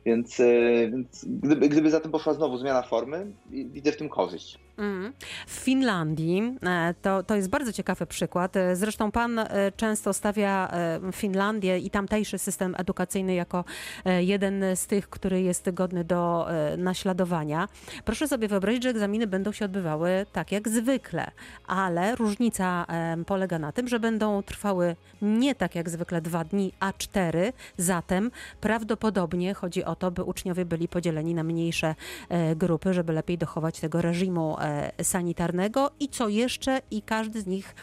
Więc, 0.05 0.39
e, 0.39 0.45
więc 0.91 1.25
gdyby, 1.25 1.69
gdyby 1.69 1.89
za 1.89 1.99
tym 1.99 2.11
poszła 2.11 2.33
znowu 2.33 2.57
zmiana 2.57 2.81
formy, 2.81 3.31
widzę 3.49 3.91
w 3.91 3.97
tym 3.97 4.09
korzyść. 4.09 4.59
Mm. 4.81 5.13
W 5.47 5.51
Finlandii 5.51 6.57
e, 6.63 6.93
to, 7.01 7.23
to 7.23 7.35
jest 7.35 7.49
bardzo 7.49 7.73
ciekawy 7.73 8.05
przykład. 8.05 8.57
E, 8.57 8.75
zresztą 8.75 9.11
pan 9.11 9.39
często 9.77 10.13
stawia 10.13 10.71
Finlandię 11.13 11.77
i 11.79 11.89
tamtejszy 11.89 12.37
system 12.37 12.75
edukacyjny 12.77 13.33
jako 13.33 13.63
jeden 14.19 14.63
z 14.75 14.87
tych, 14.87 15.09
który 15.09 15.41
jest 15.41 15.71
godny 15.71 16.03
do 16.03 16.47
naśladowania. 16.77 17.67
Proszę 18.05 18.27
sobie 18.27 18.47
wyobrazić, 18.47 18.83
że 18.83 18.89
egzaminy 18.89 19.27
będą 19.27 19.51
się 19.51 19.65
odbywały 19.65 20.25
tak 20.33 20.51
jak 20.51 20.69
zwykle, 20.69 21.31
ale 21.67 22.15
różnica 22.15 22.85
polega 23.25 23.59
na 23.59 23.71
tym, 23.71 23.87
że 23.87 23.99
będą 23.99 24.43
trwały 24.43 24.95
nie 25.21 25.55
tak 25.55 25.75
jak 25.75 25.89
zwykle 25.89 26.21
dwa 26.21 26.43
dni, 26.43 26.73
a 26.79 26.93
cztery. 26.93 27.53
Zatem 27.77 28.31
prawdopodobnie 28.61 29.53
chodzi 29.53 29.83
o 29.83 29.95
to, 29.95 30.11
by 30.11 30.23
uczniowie 30.23 30.65
byli 30.65 30.87
podzieleni 30.87 31.33
na 31.33 31.43
mniejsze 31.43 31.95
e, 32.29 32.55
grupy, 32.55 32.93
żeby 32.93 33.13
lepiej 33.13 33.37
dochować 33.37 33.79
tego 33.79 34.01
reżimu 34.01 34.57
e, 34.59 34.70
sanitarnego 35.01 35.91
i 35.99 36.09
co 36.09 36.29
jeszcze, 36.29 36.81
i 36.91 37.01
każdy 37.01 37.41
z 37.41 37.47
nich 37.47 37.75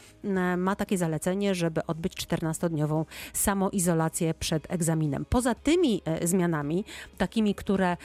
ma 0.57 0.77
takie 0.77 0.99
zalecenie, 0.99 1.55
żeby 1.55 1.87
odbyć 1.87 2.13
14-dniową 2.27 3.05
samoizolację 3.33 4.35
przed 4.35 4.73
egzaminem. 4.73 5.25
Poza 5.29 5.55
tymi 5.55 6.03
e, 6.05 6.27
zmianami, 6.27 6.85
takimi, 7.19 7.55
które 7.55 7.97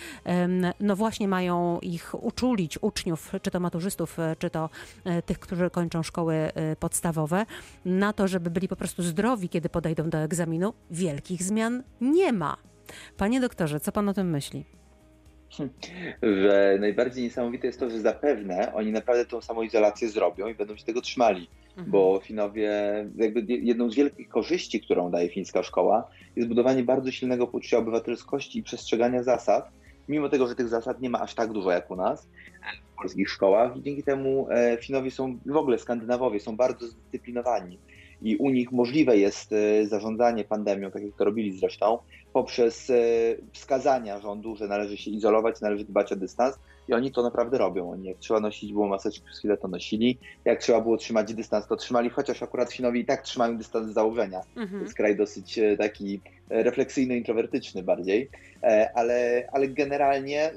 no 0.79 0.95
właśnie 0.95 1.27
mają 1.27 1.79
ich 1.79 2.23
uczulić, 2.23 2.77
uczniów, 2.81 3.31
czy 3.41 3.51
to 3.51 3.59
maturzystów, 3.59 4.17
czy 4.39 4.49
to 4.49 4.69
tych, 5.25 5.39
którzy 5.39 5.69
kończą 5.69 6.03
szkoły 6.03 6.51
podstawowe, 6.79 7.45
na 7.85 8.13
to, 8.13 8.27
żeby 8.27 8.49
byli 8.49 8.67
po 8.67 8.75
prostu 8.75 9.03
zdrowi, 9.03 9.49
kiedy 9.49 9.69
podejdą 9.69 10.09
do 10.09 10.17
egzaminu, 10.17 10.73
wielkich 10.91 11.43
zmian 11.43 11.83
nie 12.01 12.33
ma. 12.33 12.57
Panie 13.17 13.41
doktorze, 13.41 13.79
co 13.79 13.91
pan 13.91 14.09
o 14.09 14.13
tym 14.13 14.29
myśli? 14.29 14.65
Że 16.21 16.77
najbardziej 16.79 17.23
niesamowite 17.23 17.67
jest 17.67 17.79
to, 17.79 17.89
że 17.89 17.99
zapewne 17.99 18.73
oni 18.73 18.91
naprawdę 18.91 19.25
tą 19.25 19.41
samoizolację 19.41 20.09
zrobią 20.09 20.47
i 20.47 20.55
będą 20.55 20.75
się 20.75 20.85
tego 20.85 21.01
trzymali, 21.01 21.47
mhm. 21.69 21.91
bo 21.91 22.19
Finowie, 22.23 22.71
jakby 23.15 23.43
jedną 23.47 23.89
z 23.89 23.95
wielkich 23.95 24.29
korzyści, 24.29 24.81
którą 24.81 25.11
daje 25.11 25.29
fińska 25.29 25.63
szkoła, 25.63 26.07
jest 26.35 26.49
budowanie 26.49 26.83
bardzo 26.83 27.11
silnego 27.11 27.47
poczucia 27.47 27.77
obywatelskości 27.77 28.59
i 28.59 28.63
przestrzegania 28.63 29.23
zasad, 29.23 29.69
mimo 30.09 30.29
tego, 30.29 30.47
że 30.47 30.55
tych 30.55 30.67
zasad 30.67 31.01
nie 31.01 31.09
ma 31.09 31.19
aż 31.19 31.35
tak 31.35 31.51
dużo 31.51 31.71
jak 31.71 31.91
u 31.91 31.95
nas 31.95 32.27
w 32.93 32.95
polskich 32.97 33.29
szkołach 33.29 33.77
i 33.77 33.81
dzięki 33.81 34.03
temu 34.03 34.47
e, 34.49 34.77
Finowie 34.81 35.11
są, 35.11 35.37
w 35.45 35.55
ogóle 35.55 35.79
Skandynawowie 35.79 36.39
są 36.39 36.55
bardzo 36.55 36.87
zdyscyplinowani 36.87 37.79
i 38.23 38.35
u 38.35 38.49
nich 38.49 38.71
możliwe 38.71 39.17
jest 39.17 39.53
e, 39.53 39.87
zarządzanie 39.87 40.43
pandemią, 40.43 40.91
tak 40.91 41.03
jak 41.03 41.15
to 41.15 41.23
robili 41.25 41.57
zresztą, 41.57 41.97
poprzez 42.33 42.89
e, 42.89 42.95
wskazania 43.51 44.19
rządu, 44.19 44.55
że 44.55 44.67
należy 44.67 44.97
się 44.97 45.11
izolować, 45.11 45.61
należy 45.61 45.85
dbać 45.85 46.11
o 46.11 46.15
dystans 46.15 46.59
i 46.87 46.93
oni 46.93 47.11
to 47.11 47.23
naprawdę 47.23 47.57
robią. 47.57 47.91
Oni 47.91 48.07
jak 48.07 48.17
trzeba 48.17 48.39
nosić 48.39 48.73
było 48.73 48.87
maseczki 48.87 49.25
przez 49.25 49.39
chwilę, 49.39 49.57
to 49.57 49.67
nosili. 49.67 50.17
Jak 50.45 50.59
trzeba 50.59 50.81
było 50.81 50.97
trzymać 50.97 51.33
dystans, 51.33 51.67
to 51.67 51.75
trzymali, 51.75 52.09
chociaż 52.09 52.43
akurat 52.43 52.73
Finowie 52.73 52.99
i 52.99 53.05
tak 53.05 53.21
trzymają 53.21 53.57
dystans 53.57 53.87
z 53.87 53.93
założenia. 53.93 54.41
Mhm. 54.55 54.79
To 54.79 54.83
jest 54.83 54.95
kraj 54.95 55.15
dosyć 55.15 55.59
e, 55.59 55.77
taki 55.77 56.21
refleksyjno-introwertyczny 56.49 57.83
bardziej, 57.83 58.29
ale, 58.95 59.47
ale 59.51 59.67
generalnie 59.67 60.51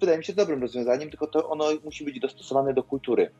wydaje 0.00 0.18
mi 0.18 0.24
się 0.24 0.32
dobrym 0.32 0.62
rozwiązaniem, 0.62 1.10
tylko 1.10 1.26
to 1.26 1.48
ono 1.48 1.64
musi 1.84 2.04
być 2.04 2.20
dostosowane 2.20 2.74
do 2.74 2.82
kultury. 2.82 3.30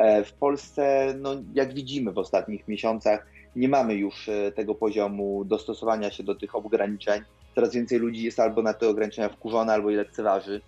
E, 0.00 0.24
w 0.24 0.32
Polsce, 0.32 1.14
no, 1.18 1.34
jak 1.54 1.74
widzimy 1.74 2.12
w 2.12 2.18
ostatnich 2.18 2.68
miesiącach, 2.68 3.26
nie 3.56 3.68
mamy 3.68 3.94
już 3.94 4.28
e, 4.28 4.52
tego 4.52 4.74
poziomu 4.74 5.44
dostosowania 5.44 6.10
się 6.10 6.22
do 6.22 6.34
tych 6.34 6.54
ograniczeń. 6.54 7.22
Coraz 7.54 7.74
więcej 7.74 7.98
ludzi 7.98 8.22
jest 8.22 8.40
albo 8.40 8.62
na 8.62 8.74
te 8.74 8.88
ograniczenia 8.88 9.28
wkurzone, 9.28 9.72
albo 9.72 9.90
je 9.90 9.96
lekceważy. 9.96 10.60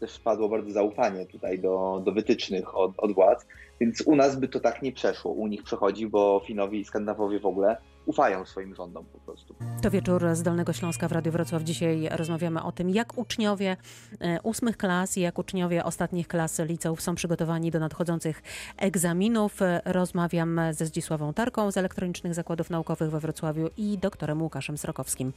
Też 0.00 0.10
spadło 0.10 0.48
bardzo 0.48 0.70
zaufanie 0.70 1.26
tutaj 1.26 1.58
do, 1.58 2.02
do 2.04 2.12
wytycznych 2.12 2.76
od, 2.76 2.92
od 2.98 3.12
władz, 3.12 3.46
więc 3.80 4.02
u 4.06 4.16
nas 4.16 4.36
by 4.36 4.48
to 4.48 4.60
tak 4.60 4.82
nie 4.82 4.92
przeszło. 4.92 5.32
U 5.32 5.46
nich 5.46 5.62
przechodzi, 5.62 6.06
bo 6.06 6.42
Finowie 6.46 6.78
i 6.78 6.84
Skandynawowie 6.84 7.40
w 7.40 7.46
ogóle 7.46 7.76
ufają 8.06 8.44
swoim 8.44 8.74
rządom 8.74 9.04
po 9.12 9.18
prostu. 9.18 9.54
To 9.82 9.90
wieczór 9.90 10.24
z 10.32 10.42
Dolnego 10.42 10.72
Śląska 10.72 11.08
w 11.08 11.12
Radiu 11.12 11.32
Wrocław. 11.32 11.62
Dzisiaj 11.62 12.08
rozmawiamy 12.10 12.62
o 12.62 12.72
tym, 12.72 12.90
jak 12.90 13.18
uczniowie 13.18 13.76
e, 14.20 14.42
ósmych 14.42 14.76
klas 14.76 15.18
i 15.18 15.20
jak 15.20 15.38
uczniowie 15.38 15.84
ostatnich 15.84 16.28
klas 16.28 16.58
liceów 16.58 17.02
są 17.02 17.14
przygotowani 17.14 17.70
do 17.70 17.78
nadchodzących 17.78 18.42
egzaminów. 18.76 19.60
Rozmawiam 19.84 20.60
ze 20.70 20.86
Zdzisławą 20.86 21.34
Tarką 21.34 21.70
z 21.70 21.76
Elektronicznych 21.76 22.34
Zakładów 22.34 22.70
Naukowych 22.70 23.10
we 23.10 23.20
Wrocławiu 23.20 23.70
i 23.76 23.98
doktorem 23.98 24.42
Łukaszem 24.42 24.78
Srokowskim 24.78 25.32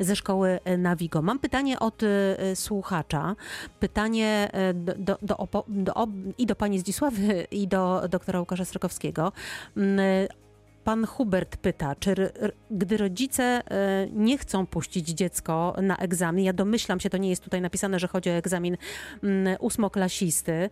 ze 0.00 0.16
szkoły 0.16 0.60
Navigo. 0.78 1.22
Mam 1.22 1.38
pytanie 1.38 1.78
od 1.78 2.02
e, 2.02 2.56
słuchacza. 2.56 3.36
Pytanie 3.80 4.50
e, 4.52 4.74
do, 4.74 4.94
do, 4.98 5.18
do, 5.22 5.64
do, 5.68 6.06
i 6.38 6.46
do 6.46 6.56
pani 6.56 6.78
Zdzisławy 6.78 7.46
i 7.50 7.68
do 7.68 8.02
doktora 8.08 8.40
Łukasza 8.40 8.64
Srokowskiego 8.64 9.32
mm, 9.76 10.28
Pan 10.84 11.06
Hubert 11.06 11.56
pyta, 11.56 11.94
czy 11.94 12.14
gdy 12.70 12.96
rodzice 12.96 13.42
e, 13.42 13.62
nie 14.12 14.38
chcą 14.38 14.66
puścić 14.66 15.08
dziecko 15.08 15.76
na 15.82 15.96
egzamin, 15.96 16.44
ja 16.44 16.52
domyślam 16.52 17.00
się, 17.00 17.10
to 17.10 17.16
nie 17.16 17.30
jest 17.30 17.44
tutaj 17.44 17.60
napisane, 17.60 17.98
że 17.98 18.08
chodzi 18.08 18.30
o 18.30 18.32
egzamin 18.32 18.76
mm, 19.22 19.56
ósmoklasisty, 19.60 20.70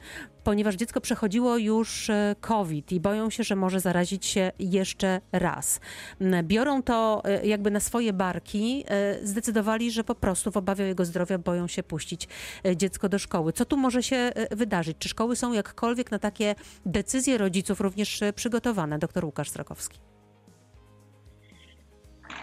ponieważ 0.48 0.74
dziecko 0.74 1.00
przechodziło 1.00 1.56
już 1.56 2.10
e, 2.10 2.36
COVID 2.40 2.92
i 2.92 3.00
boją 3.00 3.30
się, 3.30 3.42
że 3.44 3.56
może 3.56 3.80
zarazić 3.80 4.26
się 4.26 4.52
jeszcze 4.58 5.20
raz. 5.32 5.80
Mm, 6.20 6.46
biorą 6.46 6.82
to 6.82 7.22
e, 7.24 7.46
jakby 7.46 7.70
na 7.70 7.80
swoje 7.80 8.12
barki, 8.12 8.84
zdecydowali, 9.22 9.90
że 9.90 10.04
po 10.04 10.14
prostu 10.14 10.50
w 10.50 10.56
obawie 10.56 10.84
jego 10.84 11.04
zdrowia 11.04 11.38
boją 11.38 11.66
się 11.66 11.82
puścić 11.82 12.28
dziecko 12.76 13.08
do 13.08 13.18
szkoły. 13.18 13.52
Co 13.52 13.64
tu 13.64 13.76
może 13.76 14.02
się 14.02 14.32
wydarzyć? 14.50 14.96
Czy 14.98 15.08
szkoły 15.08 15.36
są 15.36 15.52
jakkolwiek 15.52 16.10
na 16.10 16.18
takie 16.18 16.54
decyzje 16.86 17.38
rodziców 17.38 17.80
również 17.80 18.20
przygotowane? 18.34 18.98
Doktor 18.98 19.24
Łukasz 19.24 19.48
Strakowski. 19.48 20.07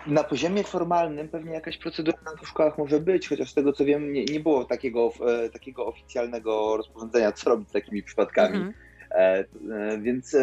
Na 0.08 0.24
poziomie 0.24 0.64
formalnym 0.64 1.30
pewnie 1.30 1.54
jakaś 1.54 1.78
procedura 1.78 2.18
w 2.44 2.48
szkołach 2.48 2.78
może 2.78 3.00
być, 3.00 3.30
chociaż 3.30 3.52
z 3.52 3.54
tego 3.54 3.74
co 3.74 3.86
wiem, 3.86 4.14
nie, 4.14 4.26
nie 4.26 4.40
było 4.40 4.66
takiego, 4.66 5.12
e, 5.28 5.50
takiego 5.50 5.86
oficjalnego 5.86 6.78
rozporządzenia, 6.78 7.32
co 7.32 7.50
robić 7.50 7.70
z 7.70 7.72
takimi 7.72 8.04
przypadkami. 8.04 8.56
Mhm. 8.56 8.74
E, 9.12 9.46
e, 9.72 9.98
więc 9.98 10.38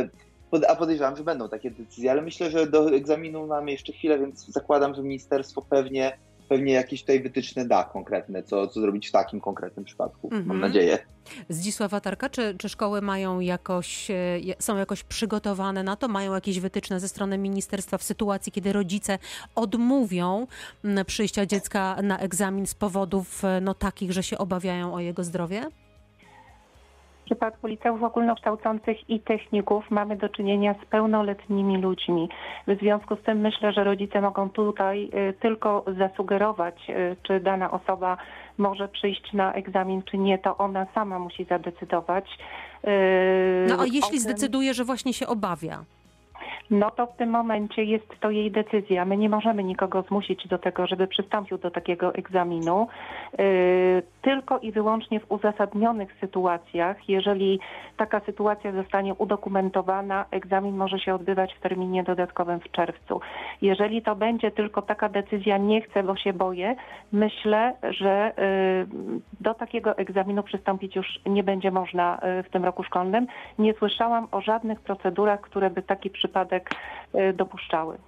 a 0.69 0.77
podejrzewam, 0.77 1.17
że 1.17 1.25
będą 1.25 1.49
takie 1.49 1.71
decyzje, 1.71 2.11
ale 2.11 2.23
myślę, 2.23 2.51
że 2.51 2.67
do 2.67 2.95
egzaminu 2.95 3.47
mamy 3.47 3.73
jeszcze 3.73 3.93
chwilę, 3.93 4.19
więc 4.19 4.47
zakładam, 4.47 4.95
że 4.95 5.03
ministerstwo 5.03 5.63
pewnie 5.63 6.19
pewnie 6.49 6.73
jakieś 6.73 7.01
tutaj 7.01 7.23
wytyczne 7.23 7.65
da 7.65 7.85
konkretne, 7.85 8.43
co, 8.43 8.69
co 8.69 8.81
zrobić 8.81 9.09
w 9.09 9.13
takim 9.13 9.41
konkretnym 9.41 9.85
przypadku, 9.85 10.29
mm 10.33 10.43
-hmm. 10.43 10.47
mam 10.47 10.57
mhm. 10.57 10.73
nadzieję. 10.73 10.99
Zdzisława 11.49 12.01
Tarka, 12.01 12.29
czy, 12.29 12.55
czy 12.59 12.69
szkoły 12.69 13.03
mają 13.03 13.41
jakoś, 13.41 14.11
e, 14.11 14.41
są 14.59 14.77
jakoś 14.77 15.03
przygotowane 15.03 15.83
na 15.83 15.97
to, 15.97 16.09
mają 16.09 16.35
jakieś 16.35 16.61
wytyczne 16.61 17.01
ze 17.01 17.09
strony 17.09 17.39
ministerstwa 17.39 17.99
w 17.99 18.03
sytuacji, 18.03 18.53
kiedy 18.53 18.73
rodzice 18.73 19.19
odmówią 19.55 20.47
przyjścia 21.07 21.47
dziecka 21.47 21.97
na 22.03 22.19
egzamin 22.19 22.67
z 22.67 22.75
powodów 22.75 23.45
e, 23.45 23.61
no, 23.61 23.75
takich, 23.75 24.13
że 24.13 24.23
się 24.23 24.39
obawiają 24.39 24.95
o 24.95 25.01
jego 25.01 25.25
zdrowie? 25.25 25.71
W 27.33 27.35
przypadku 27.35 27.67
liceów 27.67 28.03
ogólnokształcących 28.03 29.11
i 29.11 29.21
techników 29.21 29.91
mamy 29.91 30.17
do 30.17 30.29
czynienia 30.29 30.75
z 30.83 30.87
pełnoletnimi 30.87 31.79
ludźmi. 31.79 32.29
W 32.67 32.79
związku 32.81 33.17
z 33.17 33.23
tym 33.23 33.41
myślę, 33.41 33.73
że 33.73 33.85
rodzice 33.85 34.21
mogą 34.21 34.51
tutaj 34.51 35.11
y, 35.31 35.35
tylko 35.41 35.85
zasugerować, 35.99 36.91
y, 36.91 37.17
czy 37.23 37.41
dana 37.41 37.71
osoba 37.71 38.17
może 38.59 38.89
przyjść 38.89 39.33
na 39.33 39.53
egzamin, 39.53 40.03
czy 40.03 40.19
nie, 40.19 40.39
to 40.39 40.59
ona 40.59 40.87
sama 40.95 41.19
musi 41.19 41.45
zadecydować. 41.45 42.25
Y, 42.85 43.67
no 43.69 43.81
a 43.81 43.87
jeśli 43.87 44.21
zdecyduje, 44.21 44.75
że 44.75 44.85
właśnie 44.85 45.13
się 45.13 45.27
obawia? 45.27 45.85
No 46.71 46.91
to 46.91 47.07
w 47.07 47.17
tym 47.17 47.31
momencie 47.31 47.85
jest 47.85 48.21
to 48.21 48.31
jej 48.31 48.51
decyzja. 48.51 49.05
My 49.05 49.17
nie 49.17 49.29
możemy 49.29 49.65
nikogo 49.65 50.03
zmusić 50.03 50.49
do 50.49 50.59
tego, 50.59 50.87
żeby 50.87 51.07
przystąpił 51.07 51.59
do 51.59 51.71
takiego 51.71 52.15
egzaminu, 52.15 52.89
yy, 53.39 54.03
tylko 54.23 54.59
i 54.59 54.73
wyłącznie 54.73 55.21
w 55.21 55.31
uzasadnionych 55.31 56.17
sytuacjach. 56.21 57.09
Jeżeli 57.09 57.61
taka 57.97 58.21
sytuacja 58.21 58.73
zostanie 58.73 59.15
udokumentowana, 59.15 60.25
egzamin 60.31 60.77
może 60.77 60.99
się 60.99 61.15
odbywać 61.15 61.55
w 61.55 61.61
terminie 61.61 62.03
dodatkowym 62.03 62.61
w 62.61 62.71
czerwcu. 62.71 63.21
Jeżeli 63.63 64.03
to 64.03 64.17
będzie 64.17 64.51
tylko 64.51 64.83
taka 64.83 65.09
decyzja, 65.09 65.59
nie 65.59 65.81
chcę, 65.81 66.03
bo 66.03 66.17
się 66.17 66.33
boję, 66.33 66.77
myślę, 67.13 67.75
że 67.91 68.33
yy, 68.39 69.21
do 69.41 69.55
takiego 69.55 69.97
egzaminu 69.97 70.43
przystąpić 70.43 70.97
już 70.97 71.21
nie 71.27 71.43
będzie 71.43 71.71
można 71.71 72.19
yy, 72.23 72.43
w 72.43 72.51
tym 72.51 72.65
roku 72.65 72.83
szkolnym. 72.83 73.27
Nie 73.59 73.75
słyszałam 73.75 74.29
o 74.33 74.41
żadnych 74.41 74.81
procedurach, 74.81 75.41
które 75.41 75.71
by 75.71 75.83
taki 75.83 76.11
przypadek 76.11 76.32
Y, 77.15 77.33
dopuszczały. 77.33 77.99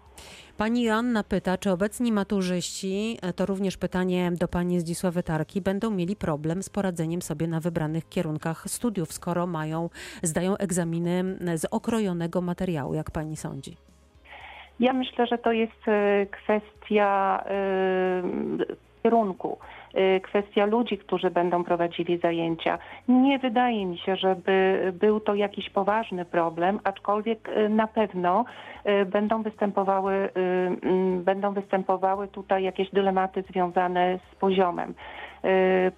Pani 0.57 0.83
Joanna 0.83 1.25
pyta, 1.25 1.59
czy 1.59 1.71
obecni 1.71 2.13
maturzyści, 2.13 3.19
e, 3.23 3.33
to 3.33 3.47
również 3.47 3.77
pytanie 3.77 4.33
do 4.41 4.49
pani 4.49 4.81
Zdzisławy 4.81 5.23
Tarki, 5.23 5.61
będą 5.61 5.91
mieli 5.91 6.17
problem 6.17 6.63
z 6.63 6.69
poradzeniem 6.69 7.23
sobie 7.23 7.47
na 7.47 7.61
wybranych 7.61 8.09
kierunkach 8.09 8.65
studiów, 8.67 9.13
skoro 9.13 9.47
mają, 9.47 9.91
zdają 10.23 10.57
egzaminy 10.57 11.39
z 11.55 11.65
okrojonego 11.71 12.41
materiału, 12.41 12.95
jak 12.95 13.11
pani 13.11 13.37
sądzi? 13.37 13.77
Ja 14.81 14.93
myślę, 14.93 15.27
że 15.27 15.39
to 15.39 15.53
jest 15.53 15.89
e, 15.89 16.27
kwestia 16.27 17.41
e, 17.47 18.23
kierunku. 19.03 19.59
Y, 19.99 20.21
kwestia 20.21 20.67
ludzi, 20.67 20.99
którzy 20.99 21.31
będą 21.31 21.65
prowadzili 21.65 22.19
zajęcia. 22.19 22.79
Nie 23.09 23.39
wydaje 23.39 23.87
mi 23.87 23.99
się, 23.99 24.17
żeby 24.17 24.93
był 25.01 25.21
to 25.21 25.35
jakiś 25.35 25.71
poważny 25.71 26.25
problem, 26.25 26.81
aczkolwiek 26.85 27.49
y, 27.49 27.69
na 27.69 27.87
pewno 27.87 28.45
y, 28.87 29.05
będą 29.05 29.43
występowały, 29.43 30.31
mm, 30.35 31.25
będą 31.25 31.53
występowały 31.53 32.29
tutaj 32.29 32.63
jakieś 32.63 32.91
dylematy 32.91 33.43
związane 33.51 34.19
z 34.33 34.35
poziomem. 34.35 34.95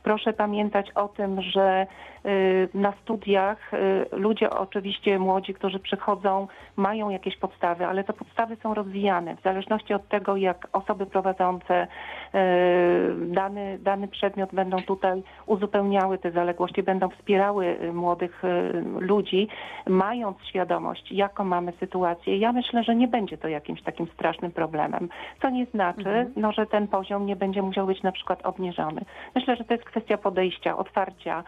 Proszę 0.02 0.32
pamiętać 0.32 0.90
o 0.94 1.08
tym, 1.08 1.42
że 1.42 1.86
na 2.74 2.92
studiach 2.92 3.74
y, 3.74 4.06
ludzie 4.12 4.50
oczywiście 4.50 5.18
młodzi, 5.18 5.54
którzy 5.54 5.78
przychodzą, 5.78 6.48
mają 6.76 7.10
jakieś 7.10 7.36
podstawy, 7.36 7.86
ale 7.86 8.04
te 8.04 8.12
podstawy 8.12 8.56
są 8.56 8.74
rozwijane 8.74 9.36
w 9.36 9.42
zależności 9.42 9.94
od 9.94 10.08
tego, 10.08 10.36
jak 10.36 10.68
osoby 10.72 11.06
prowadzące 11.06 11.82
y, 11.82 11.88
dany, 13.26 13.78
dany 13.78 14.08
przedmiot 14.08 14.54
będą 14.54 14.82
tutaj 14.82 15.22
uzupełniały 15.46 16.18
te 16.18 16.30
zaległości, 16.30 16.82
będą 16.82 17.08
wspierały 17.08 17.76
młodych 17.92 18.42
ludzi, 18.98 19.48
mając 19.86 20.36
świadomość, 20.44 21.12
jaką 21.12 21.44
mamy 21.44 21.72
sytuację. 21.80 22.38
Ja 22.38 22.52
myślę, 22.52 22.84
że 22.84 22.96
nie 22.96 23.08
będzie 23.08 23.38
to 23.38 23.48
jakimś 23.48 23.82
takim 23.82 24.06
strasznym 24.06 24.52
problemem, 24.52 25.08
co 25.42 25.50
nie 25.50 25.66
znaczy, 25.66 26.08
mhm. 26.08 26.32
no, 26.36 26.52
że 26.52 26.66
ten 26.66 26.88
poziom 26.88 27.26
nie 27.26 27.36
będzie 27.36 27.62
musiał 27.62 27.86
być 27.86 28.02
na 28.02 28.12
przykład 28.12 28.46
obniżony. 28.46 29.00
Myślę, 29.34 29.56
że 29.56 29.64
to 29.64 29.74
jest 29.74 29.84
kwestia 29.86 30.18
podejścia, 30.18 30.76
otwarcia, 30.76 31.44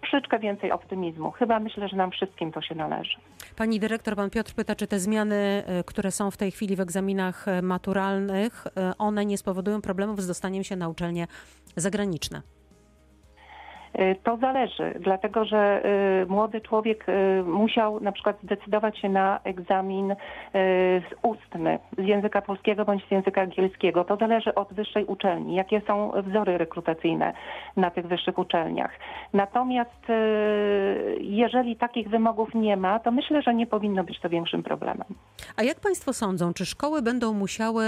troszeczkę 0.00 0.38
więcej 0.38 0.72
optymizmu. 0.72 1.30
Chyba 1.30 1.60
myślę, 1.60 1.88
że 1.88 1.96
nam 1.96 2.10
wszystkim 2.10 2.52
to 2.52 2.62
się 2.62 2.74
należy. 2.74 3.16
Pani 3.56 3.80
dyrektor, 3.80 4.16
pan 4.16 4.30
Piotr 4.30 4.54
pyta, 4.54 4.74
czy 4.74 4.86
te 4.86 4.98
zmiany, 4.98 5.62
e, 5.66 5.84
które 5.84 6.10
są 6.10 6.30
w 6.30 6.36
tej 6.36 6.50
chwili 6.50 6.76
w 6.76 6.80
egzaminach 6.80 7.48
e, 7.48 7.62
maturalnych, 7.62 8.66
one 8.98 9.26
nie 9.26 9.38
spowodują 9.38 9.80
problemów 9.80 10.22
z 10.22 10.26
dostaniem 10.26 10.64
się 10.64 10.76
na 10.76 10.88
uczelnie 10.88 11.26
zagraniczne? 11.76 12.42
Y, 13.98 14.16
to 14.24 14.36
zależy, 14.36 14.94
dlatego 15.00 15.44
że 15.44 15.82
y, 16.22 16.26
młody 16.26 16.60
człowiek 16.60 17.06
y, 17.08 17.42
musiał 17.44 18.00
na 18.00 18.12
przykład 18.12 18.36
zdecydować 18.42 18.98
się 18.98 19.08
na 19.08 19.40
egzamin 19.44 20.14
ustny 21.22 21.78
z 21.98 22.06
języka 22.06 22.42
polskiego 22.42 22.84
bądź 22.84 23.08
z 23.08 23.10
języka 23.10 23.40
angielskiego. 23.40 24.04
To 24.04 24.16
zależy 24.16 24.54
od 24.54 24.72
wyższej 24.72 25.04
uczelni, 25.04 25.54
jakie 25.54 25.80
są 25.86 26.12
wzory 26.22 26.58
rekrutacyjne 26.58 27.32
na 27.76 27.90
tych 27.90 28.06
wyższych 28.06 28.38
uczelniach. 28.38 28.90
Natomiast 29.32 29.90
jeżeli 31.20 31.76
takich 31.76 32.08
wymogów 32.08 32.54
nie 32.54 32.76
ma, 32.76 32.98
to 32.98 33.10
myślę, 33.10 33.42
że 33.42 33.54
nie 33.54 33.66
powinno 33.66 34.04
być 34.04 34.20
to 34.20 34.28
większym 34.28 34.62
problemem. 34.62 35.08
A 35.56 35.62
jak 35.62 35.80
Państwo 35.80 36.12
sądzą, 36.12 36.54
czy 36.54 36.66
szkoły 36.66 37.02
będą 37.02 37.32
musiały 37.32 37.84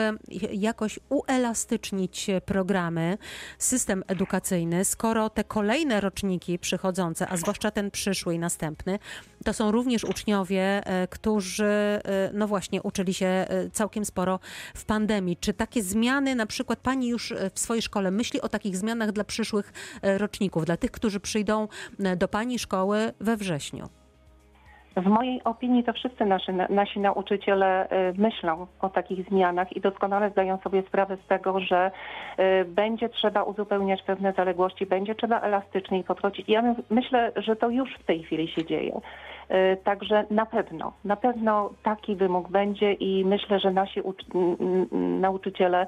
jakoś 0.53 0.99
uelastycznić 1.09 2.31
programy, 2.47 3.19
system 3.59 4.03
edukacyjny, 4.09 4.85
skoro 4.85 5.31
te 5.31 5.45
kolejne 5.45 5.96
roczniki 6.01 6.59
przychodzące, 6.59 7.29
a 7.29 7.37
zwłaszcza 7.37 7.71
ten 7.71 7.91
przyszły 7.91 8.35
i 8.35 8.39
następny, 8.39 8.99
to 9.45 9.53
są 9.53 9.71
również 9.71 10.05
uczniowie, 10.05 10.87
e, 10.87 11.09
którzy 11.09 11.65
e, 11.65 12.01
no 12.35 12.47
właśnie 12.47 12.83
uczyli 12.83 13.15
się 13.15 13.27
e, 13.27 13.71
całkiem 13.71 14.05
sporo 14.05 14.41
w 14.75 14.85
pandemii. 14.85 15.37
Czy 15.37 15.55
takie 15.55 15.83
zmiany, 15.83 16.35
na 16.35 16.47
przykład 16.47 16.79
pani 16.79 17.09
już 17.09 17.35
w 17.55 17.61
swojej 17.61 17.83
szkole 17.83 18.11
myśli 18.11 18.41
o 18.41 18.49
takich 18.49 18.77
zmianach 18.77 19.13
dla 19.13 19.25
przyszłych 19.25 19.73
roczników, 20.03 20.65
dla 20.65 20.77
tych, 20.77 20.91
którzy 20.91 21.21
przyjdą 21.21 21.69
do 22.17 22.29
pani 22.29 22.59
szkoły 22.59 23.13
we 23.21 23.37
wrześniu? 23.37 23.89
W 24.97 25.07
mojej 25.07 25.45
opinii 25.45 25.85
to 25.85 25.93
wszyscy 25.93 26.25
nasi, 26.25 26.53
nasi 26.69 27.01
nauczyciele 27.01 27.89
y, 28.11 28.15
myślą 28.19 28.67
o 28.81 28.89
takich 28.89 29.29
zmianach 29.29 29.77
i 29.77 29.81
doskonale 29.81 30.31
zdają 30.31 30.59
sobie 30.59 30.83
sprawę 30.83 31.17
z 31.17 31.27
tego, 31.29 31.61
że 31.61 31.91
y, 32.39 32.65
będzie 32.65 33.09
trzeba 33.09 33.43
uzupełniać 33.43 34.03
pewne 34.03 34.33
zaległości, 34.33 34.87
będzie 34.87 35.15
trzeba 35.15 35.41
elastyczniej 35.41 36.05
podchodzić. 36.05 36.49
Ja 36.49 36.75
myślę, 36.91 37.33
że 37.37 37.57
to 37.57 37.71
już 37.71 37.95
w 37.95 38.05
tej 38.05 38.23
chwili 38.23 38.49
się 38.49 38.65
dzieje. 38.65 39.01
Także 39.85 40.25
na 40.31 40.47
pewno, 40.47 40.93
na 41.05 41.17
pewno 41.17 41.71
taki 41.83 42.17
wymóg 42.17 42.49
będzie 42.49 42.93
i 42.93 43.25
myślę, 43.25 43.61
że 43.61 43.71
nasi 43.71 44.01
nauczyciele 45.21 45.87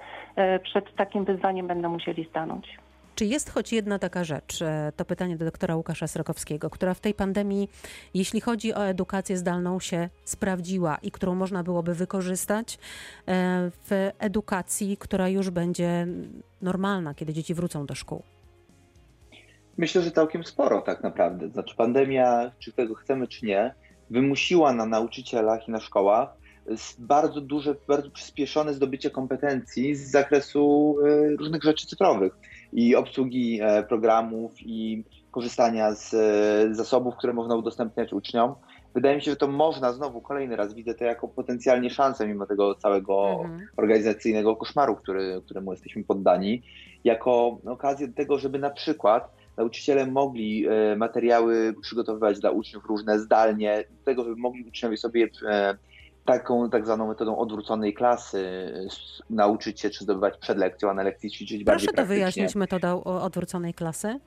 przed 0.63 0.95
takim 0.97 1.25
wyzwaniem 1.25 1.67
będą 1.67 1.89
musieli 1.89 2.25
stanąć. 2.25 2.79
Czy 3.19 3.25
jest 3.25 3.51
choć 3.51 3.73
jedna 3.73 3.99
taka 3.99 4.25
rzecz, 4.25 4.63
e, 4.63 4.93
to 4.97 5.05
pytanie 5.05 5.37
do 5.37 5.45
doktora 5.45 5.77
Łukasza 5.77 6.07
Srokowskiego, 6.07 6.71
która 6.71 6.95
w 6.95 7.01
tej 7.01 7.15
pandemii, 7.15 7.69
jeśli 8.15 8.41
chodzi 8.41 8.75
o 8.75 8.87
edukację 8.87 9.37
zdalną, 9.37 9.81
się 9.81 10.09
sprawdziła 10.25 10.99
i 11.03 11.11
którą 11.11 11.35
można 11.35 11.63
byłoby 11.63 11.95
wykorzystać 11.95 12.75
e, 12.75 13.71
w 13.85 14.11
edukacji, 14.19 14.97
która 14.97 15.29
już 15.29 15.51
będzie 15.51 16.07
normalna, 16.63 17.15
kiedy 17.15 17.33
dzieci 17.33 17.55
wrócą 17.55 17.87
do 17.87 17.95
szkół? 17.95 18.23
Myślę, 19.79 20.03
że 20.03 20.11
całkiem 20.11 20.45
sporo 20.45 20.83
tak 20.83 21.03
naprawdę. 21.03 21.49
Znaczy 21.49 21.77
pandemia, 21.77 22.53
czy 22.59 22.73
tego 22.73 22.95
chcemy, 22.95 23.29
czy 23.29 23.47
nie, 23.47 23.75
wymusiła 24.11 24.73
na 24.73 24.87
nauczycielach 24.87 25.69
i 25.69 25.71
na 25.71 25.81
szkołach 25.81 26.29
bardzo 26.99 27.41
duże, 27.41 27.75
bardzo 27.89 28.11
przyspieszone 28.11 28.75
zdobycie 28.75 29.11
kompetencji 29.11 29.95
z 29.95 30.11
zakresu 30.11 30.97
e, 31.07 31.37
różnych 31.37 31.63
rzeczy 31.63 31.87
cyfrowych 31.87 32.33
i 32.73 32.97
obsługi 32.97 33.61
e, 33.63 33.83
programów 33.83 34.53
i 34.61 35.05
korzystania 35.31 35.95
z 35.95 36.15
e, 36.15 36.75
zasobów, 36.75 37.17
które 37.17 37.33
można 37.33 37.55
udostępniać 37.57 38.13
uczniom. 38.13 38.55
Wydaje 38.95 39.17
mi 39.17 39.23
się, 39.23 39.31
że 39.31 39.37
to 39.37 39.49
można 39.49 39.93
znowu 39.93 40.21
kolejny 40.21 40.57
raz 40.57 40.75
widzę 40.75 40.95
to 40.95 41.05
jako 41.05 41.29
potencjalnie 41.29 41.91
szansę, 41.91 42.29
mimo 42.29 42.47
tego 42.47 42.75
całego 42.75 43.31
mhm. 43.31 43.69
organizacyjnego 43.77 44.57
koszmaru, 44.57 44.97
który, 44.97 45.43
któremu 45.45 45.73
jesteśmy 45.73 46.05
poddani, 46.05 46.63
jako 47.05 47.59
okazję 47.67 48.09
do 48.09 48.15
tego, 48.15 48.39
żeby 48.39 48.59
na 48.59 48.71
przykład 48.71 49.33
nauczyciele 49.57 50.07
mogli 50.07 50.67
materiały 50.97 51.75
przygotowywać 51.83 52.41
dla 52.41 52.51
uczniów 52.51 52.85
różne 52.85 53.19
zdalnie, 53.19 53.85
do 53.99 54.05
tego, 54.05 54.25
żeby 54.25 54.37
mogli 54.37 54.65
uczniowie 54.69 54.97
sobie 54.97 55.29
taką 56.29 56.71
tak 56.71 56.85
zwaną 56.85 57.09
metodą 57.09 57.39
odwróconej 57.39 57.95
klasy 57.95 58.73
nauczyć 59.31 59.81
się, 59.81 59.91
czy 59.91 60.05
zdobywać 60.05 60.39
przed 60.39 60.59
lekcją, 60.59 60.91
a 60.91 60.95
na 60.95 61.03
lekcji 61.03 61.31
ćwiczyć 61.31 61.65
Proszę 61.65 61.65
bardziej 61.65 61.89
Proszę 61.89 62.03
to 62.03 62.09
wyjaśnić 62.09 62.55
metodą 62.55 63.05
odwróconej 63.05 63.75
klasy. 63.75 64.21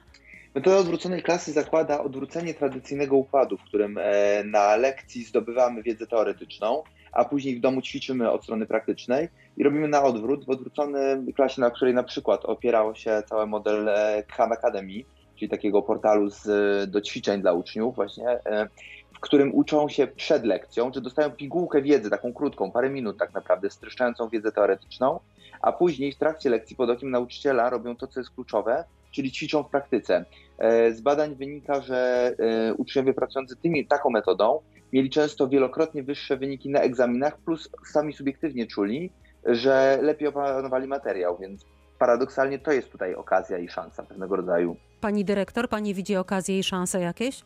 Metoda 0.56 0.78
odwróconej 0.78 1.24
klasy 1.24 1.52
zakłada 1.52 2.04
odwrócenie 2.04 2.54
tradycyjnego 2.54 3.18
układu, 3.18 3.58
w 3.58 3.64
którym 3.64 3.98
e, 3.98 4.44
na 4.44 4.76
lekcji 4.76 5.24
zdobywamy 5.24 5.84
wiedzę 5.84 6.08
teoretyczną, 6.08 6.84
a 7.12 7.26
później 7.26 7.56
w 7.56 7.62
domu 7.62 7.82
ćwiczymy 7.82 8.32
od 8.32 8.44
strony 8.44 8.66
praktycznej 8.66 9.30
i 9.58 9.64
robimy 9.64 9.88
na 9.88 10.04
odwrót 10.04 10.46
w 10.46 10.50
odwróconej 10.50 11.34
klasie, 11.34 11.62
na 11.62 11.72
której 11.72 11.94
na 11.94 12.04
przykład 12.04 12.46
opierał 12.46 12.96
się 12.96 13.24
cały 13.26 13.48
model 13.48 13.90
e, 13.90 14.24
Khan 14.28 14.52
Academy, 14.52 15.04
czyli 15.36 15.50
takiego 15.50 15.82
portalu 15.82 16.30
z, 16.30 16.46
do 16.92 17.02
ćwiczeń 17.02 17.42
dla 17.42 17.54
uczniów 17.54 17.96
właśnie, 17.96 18.28
e, 18.30 18.68
w 19.14 19.20
którym 19.20 19.56
uczą 19.56 19.90
się 19.90 20.08
przed 20.08 20.46
lekcją, 20.46 20.92
że 20.94 21.02
dostają 21.02 21.32
pigułkę 21.32 21.82
wiedzy, 21.82 22.10
taką 22.10 22.34
krótką, 22.34 22.72
parę 22.72 22.90
minut 22.90 23.18
tak 23.18 23.34
naprawdę, 23.34 23.70
streszczającą 23.70 24.30
wiedzę 24.30 24.52
teoretyczną, 24.52 25.20
a 25.62 25.72
później 25.72 26.14
w 26.14 26.18
trakcie 26.18 26.50
lekcji 26.50 26.76
pod 26.76 26.90
okiem 26.90 27.12
nauczyciela 27.12 27.70
robią 27.70 27.96
to, 27.96 28.08
co 28.08 28.20
jest 28.20 28.30
kluczowe, 28.30 28.84
czyli 29.12 29.32
ćwiczą 29.32 29.64
w 29.64 29.70
praktyce. 29.70 30.26
E, 30.58 30.92
z 30.92 31.02
badań 31.02 31.36
wynika, 31.36 31.82
że 31.82 32.32
e, 32.40 32.74
uczniowie 32.74 33.14
pracujący 33.14 33.56
tymi, 33.56 33.88
taką 33.88 34.10
metodą 34.10 34.60
mieli 34.94 35.10
często 35.10 35.48
wielokrotnie 35.48 36.04
wyższe 36.04 36.38
wyniki 36.38 36.70
na 36.70 36.80
egzaminach, 36.80 37.38
plus 37.38 37.70
sami 37.94 38.14
subiektywnie 38.14 38.68
czuli, 38.68 39.12
że 39.46 40.00
lepiej 40.02 40.28
opanowali 40.28 40.88
materiał, 40.88 41.38
więc 41.38 41.66
paradoksalnie 42.00 42.60
to 42.60 42.72
jest 42.72 42.92
tutaj 42.92 43.16
okazja 43.16 43.58
i 43.58 43.70
szansa 43.70 44.04
pewnego 44.04 44.36
rodzaju. 44.36 44.76
Pani 45.02 45.26
dyrektor, 45.26 45.70
pani 45.70 45.94
widzi 45.94 46.16
okazję 46.16 46.60
i 46.60 46.64
szanse 46.64 47.02
jakieś? 47.02 47.42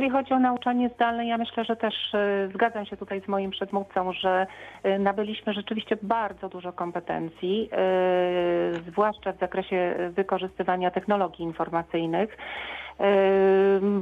Jeżeli 0.00 0.12
chodzi 0.12 0.34
o 0.34 0.38
nauczanie 0.38 0.88
zdalne, 0.88 1.26
ja 1.26 1.38
myślę, 1.38 1.64
że 1.64 1.76
też 1.76 1.94
y, 2.14 2.50
zgadzam 2.54 2.86
się 2.86 2.96
tutaj 2.96 3.20
z 3.20 3.28
moim 3.28 3.50
przedmówcą, 3.50 4.12
że 4.12 4.46
y, 4.86 4.98
nabyliśmy 4.98 5.52
rzeczywiście 5.52 5.96
bardzo 6.02 6.48
dużo 6.48 6.72
kompetencji, 6.72 7.70
y, 8.76 8.80
zwłaszcza 8.90 9.32
w 9.32 9.38
zakresie 9.38 9.94
wykorzystywania 10.10 10.90
technologii 10.90 11.44
informacyjnych. 11.44 12.36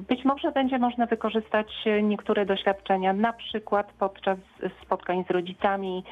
Być 0.08 0.24
może 0.24 0.52
będzie 0.52 0.78
można 0.78 1.06
wykorzystać 1.06 1.84
niektóre 2.02 2.46
doświadczenia, 2.46 3.12
na 3.12 3.32
przykład 3.32 3.92
podczas 3.98 4.38
spotkań 4.82 5.24
z 5.28 5.30
rodzicami, 5.30 6.04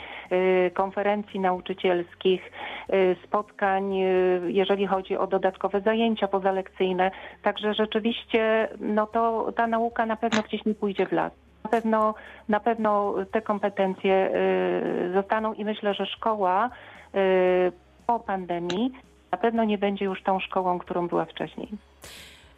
konferencji 0.75 1.40
nauczycielskich, 1.40 2.53
spotkań, 3.25 3.94
jeżeli 4.46 4.87
chodzi 4.87 5.16
o 5.16 5.27
dodatkowe 5.27 5.81
zajęcia 5.81 6.29
pozalekcyjne. 6.29 7.11
Także 7.42 7.75
rzeczywiście 7.75 8.68
no 8.81 9.07
to 9.07 9.53
ta 9.57 9.66
nauka 9.77 10.07
na 10.07 10.17
pewno 10.17 10.43
gdzieś 10.43 10.65
nie 10.65 10.75
pójdzie 10.75 11.07
w 11.07 11.12
las. 11.12 11.33
Na 11.65 11.71
pewno, 11.71 12.15
na 12.49 12.61
pewno 12.61 13.15
te 13.33 13.43
kompetencje 13.43 14.31
zostaną 15.15 15.53
i 15.53 15.65
myślę, 15.65 15.95
że 15.95 16.07
szkoła 16.07 16.71
po 18.07 18.21
pandemii 18.21 18.93
na 19.33 19.39
pewno 19.39 19.65
nie 19.65 19.79
będzie 19.79 20.05
już 20.05 20.23
tą 20.23 20.41
szkołą, 20.41 20.79
którą 20.79 21.09
była 21.09 21.25
wcześniej. 21.25 21.69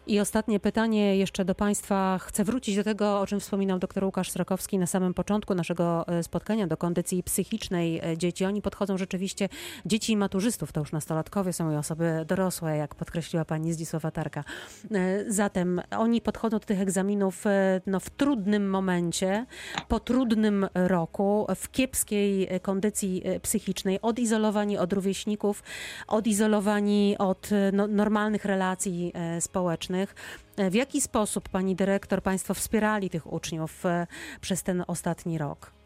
I 0.09 0.21
ostatnie 0.21 0.61
pytanie 0.61 1.17
jeszcze 1.17 1.45
do 1.45 1.55
Państwa. 1.55 2.19
Chcę 2.19 2.45
wrócić 2.45 2.77
do 2.77 2.85
tego, 2.85 3.21
o 3.21 3.27
czym 3.27 3.41
wspominał 3.41 3.79
dr 3.79 4.05
Łukasz 4.05 4.31
Strakowski 4.31 4.79
na 4.79 4.87
samym 4.87 5.15
początku 5.15 5.55
naszego 5.55 6.09
e, 6.09 6.23
spotkania, 6.23 6.67
do 6.67 6.77
kondycji 6.77 7.23
psychicznej 7.23 8.01
e, 8.05 8.19
dzieci. 8.19 8.45
Oni 8.45 8.63
podchodzą 8.63 8.99
rzeczywiście, 8.99 9.49
dzieci 9.87 10.13
i 10.13 10.17
maturzystów, 10.17 10.73
to 10.73 10.81
już 10.81 10.93
nastolatkowie 10.93 11.53
są 11.53 11.73
i 11.73 11.77
osoby 11.77 12.25
dorosłe, 12.27 12.77
jak 12.77 12.95
podkreśliła 12.95 13.45
pani 13.45 13.73
Zdzisława 13.73 14.11
Tarka. 14.11 14.45
E, 14.91 15.33
zatem 15.33 15.81
oni 15.91 16.21
podchodzą 16.21 16.59
do 16.59 16.67
tych 16.67 16.81
egzaminów 16.81 17.45
no, 17.87 18.01
w 18.01 18.11
trudnym 18.11 18.71
momencie, 18.71 19.47
po 19.89 20.01
trudnym 20.01 20.69
roku, 20.75 21.47
w 21.57 21.71
kiepskiej 21.71 22.49
kondycji 22.63 23.23
psychicznej, 23.43 24.01
odizolowani 24.03 24.79
od 24.79 24.93
rówieśników, 24.93 25.63
odizolowani 26.07 27.17
od 27.19 27.51
no, 27.73 27.87
normalnych 27.87 28.45
relacji 28.45 29.13
społecznych. 29.41 29.98
W 30.71 30.75
jaki 30.75 31.01
sposób 31.01 31.49
pani 31.49 31.77
dyrektor, 31.77 32.23
państwo 32.23 32.55
wspierali 32.55 33.11
tych 33.11 33.33
uczniów 33.33 33.87
e, 33.87 34.07
przez 34.41 34.63
ten 34.63 34.85
ostatni 34.87 35.39
rok? 35.39 35.78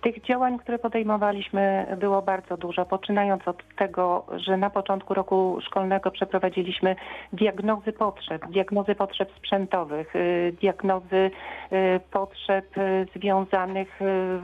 Tych 0.00 0.22
działań, 0.22 0.58
które 0.58 0.78
podejmowaliśmy, 0.78 1.86
było 1.98 2.22
bardzo 2.22 2.56
dużo, 2.56 2.84
poczynając 2.84 3.48
od 3.48 3.62
tego, 3.76 4.26
że 4.36 4.56
na 4.56 4.70
początku 4.70 5.14
roku 5.14 5.58
szkolnego 5.66 6.10
przeprowadziliśmy 6.10 6.96
diagnozy 7.32 7.92
potrzeb, 7.92 8.46
diagnozy 8.46 8.94
potrzeb 8.94 9.30
sprzętowych, 9.36 10.16
y, 10.16 10.54
diagnozy 10.60 11.30
y, 11.72 12.00
potrzeb 12.10 12.78
y, 12.78 13.06
związanych 13.16 14.00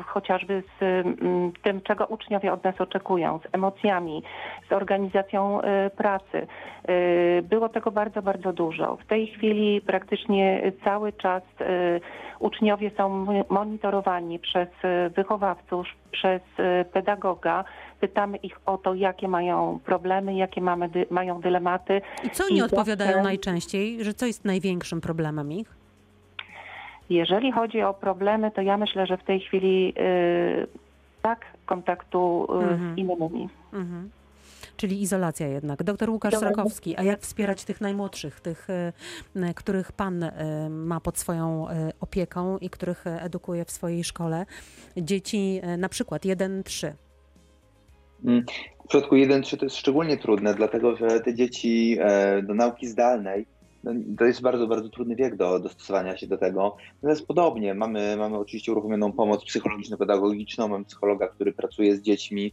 chociażby 0.07 0.63
z 0.81 0.83
mm, 0.83 1.53
tym, 1.63 1.81
czego 1.81 2.07
uczniowie 2.07 2.53
od 2.53 2.65
nas 2.65 2.81
oczekują, 2.81 3.39
z 3.39 3.55
emocjami, 3.55 4.23
z 4.69 4.73
organizacją 4.73 5.61
pracy. 5.97 6.47
Było 7.43 7.69
tego 7.69 7.91
bardzo, 7.91 8.23
bardzo 8.23 8.53
dużo. 8.53 8.97
W 8.97 9.07
tej 9.07 9.27
chwili 9.27 9.81
praktycznie 9.81 10.73
cały 10.85 11.13
czas 11.13 11.43
uczniowie 12.39 12.91
są 12.97 13.27
monitorowani 13.49 14.39
przez 14.39 14.69
wychowawców, 15.17 15.32
przez 16.11 16.43
pedagoga. 16.93 17.65
Pytamy 18.01 18.37
ich 18.37 18.61
o 18.67 18.79
to, 18.79 18.95
jakie 18.95 19.29
mają 19.29 19.79
problemy, 19.85 20.35
jakie 20.35 20.61
mamy, 20.61 20.91
mają 21.11 21.41
dylematy. 21.41 22.01
I 22.25 22.31
co 22.31 22.45
oni 22.45 22.57
I 22.57 22.63
odpowiadają 22.63 23.23
najczęściej, 23.23 24.05
że 24.05 24.15
co 24.15 24.27
jest 24.27 24.45
największym 24.45 25.01
problemem 25.01 25.53
ich? 25.53 25.75
Jeżeli 27.11 27.53
chodzi 27.53 27.83
o 27.83 27.95
problemy, 27.95 28.51
to 28.51 28.63
ja 28.63 28.77
myślę, 28.77 29.07
że 29.07 29.17
w 29.17 29.25
tej 29.25 29.41
chwili 29.41 29.95
y, 29.99 30.67
tak 31.23 31.47
kontaktu 31.67 32.49
y, 32.51 32.55
mhm. 32.55 32.95
z 32.95 32.99
innymi. 32.99 33.49
Mhm 33.73 34.11
czyli 34.83 35.03
izolacja 35.03 35.47
jednak. 35.47 35.83
Doktor 35.83 36.11
Łukasz 36.11 36.35
Srakowski, 36.35 36.97
a 36.97 37.03
jak 37.03 37.21
wspierać 37.21 37.65
tych 37.65 37.81
najmłodszych, 37.81 38.41
tych, 38.41 38.69
e, 38.71 39.55
których 39.55 39.93
pan 39.93 40.23
e, 40.23 40.69
ma 40.71 41.01
pod 41.01 41.19
swoją 41.19 41.69
e, 41.69 41.91
opieką 42.01 42.59
i 42.59 42.71
których 42.71 43.05
edukuje 43.07 43.65
w 43.65 43.71
swojej 43.71 44.05
szkole? 44.05 44.47
Dzieci 44.97 45.61
na 45.79 45.89
przykład 45.89 46.23
1-3. 46.23 46.93
Mm, 48.25 48.45
w 48.85 48.89
przypadku 48.89 49.15
1-3 49.15 49.57
to 49.57 49.67
jest 49.67 49.77
szczególnie 49.77 50.17
trudne, 50.17 50.55
dlatego 50.55 50.97
że 50.97 51.21
te 51.21 51.35
dzieci 51.35 51.99
do 52.43 52.55
nauki 52.55 52.87
zdalnej 52.87 53.47
no, 53.85 53.93
to 54.19 54.25
jest 54.25 54.43
bardzo, 54.43 54.67
bardzo 54.67 54.89
trudny 54.89 55.17
wiek 55.17 55.37
do 55.37 55.59
dostosowania 55.59 56.17
się 56.17 56.27
do 56.27 56.39
tego. 56.39 56.77
Natomiast 56.95 57.27
podobnie, 57.27 57.75
mamy, 57.75 58.17
mamy 58.17 58.39
oczywiście 58.39 58.73
uruchomioną 58.73 59.13
pomoc 59.13 59.45
psychologiczno-pedagogiczną, 59.45 60.69
mamy 60.69 60.85
psychologa, 60.85 61.29
który 61.29 61.53
pracuje 61.53 61.97
z 61.97 62.03
dziećmi, 62.03 62.53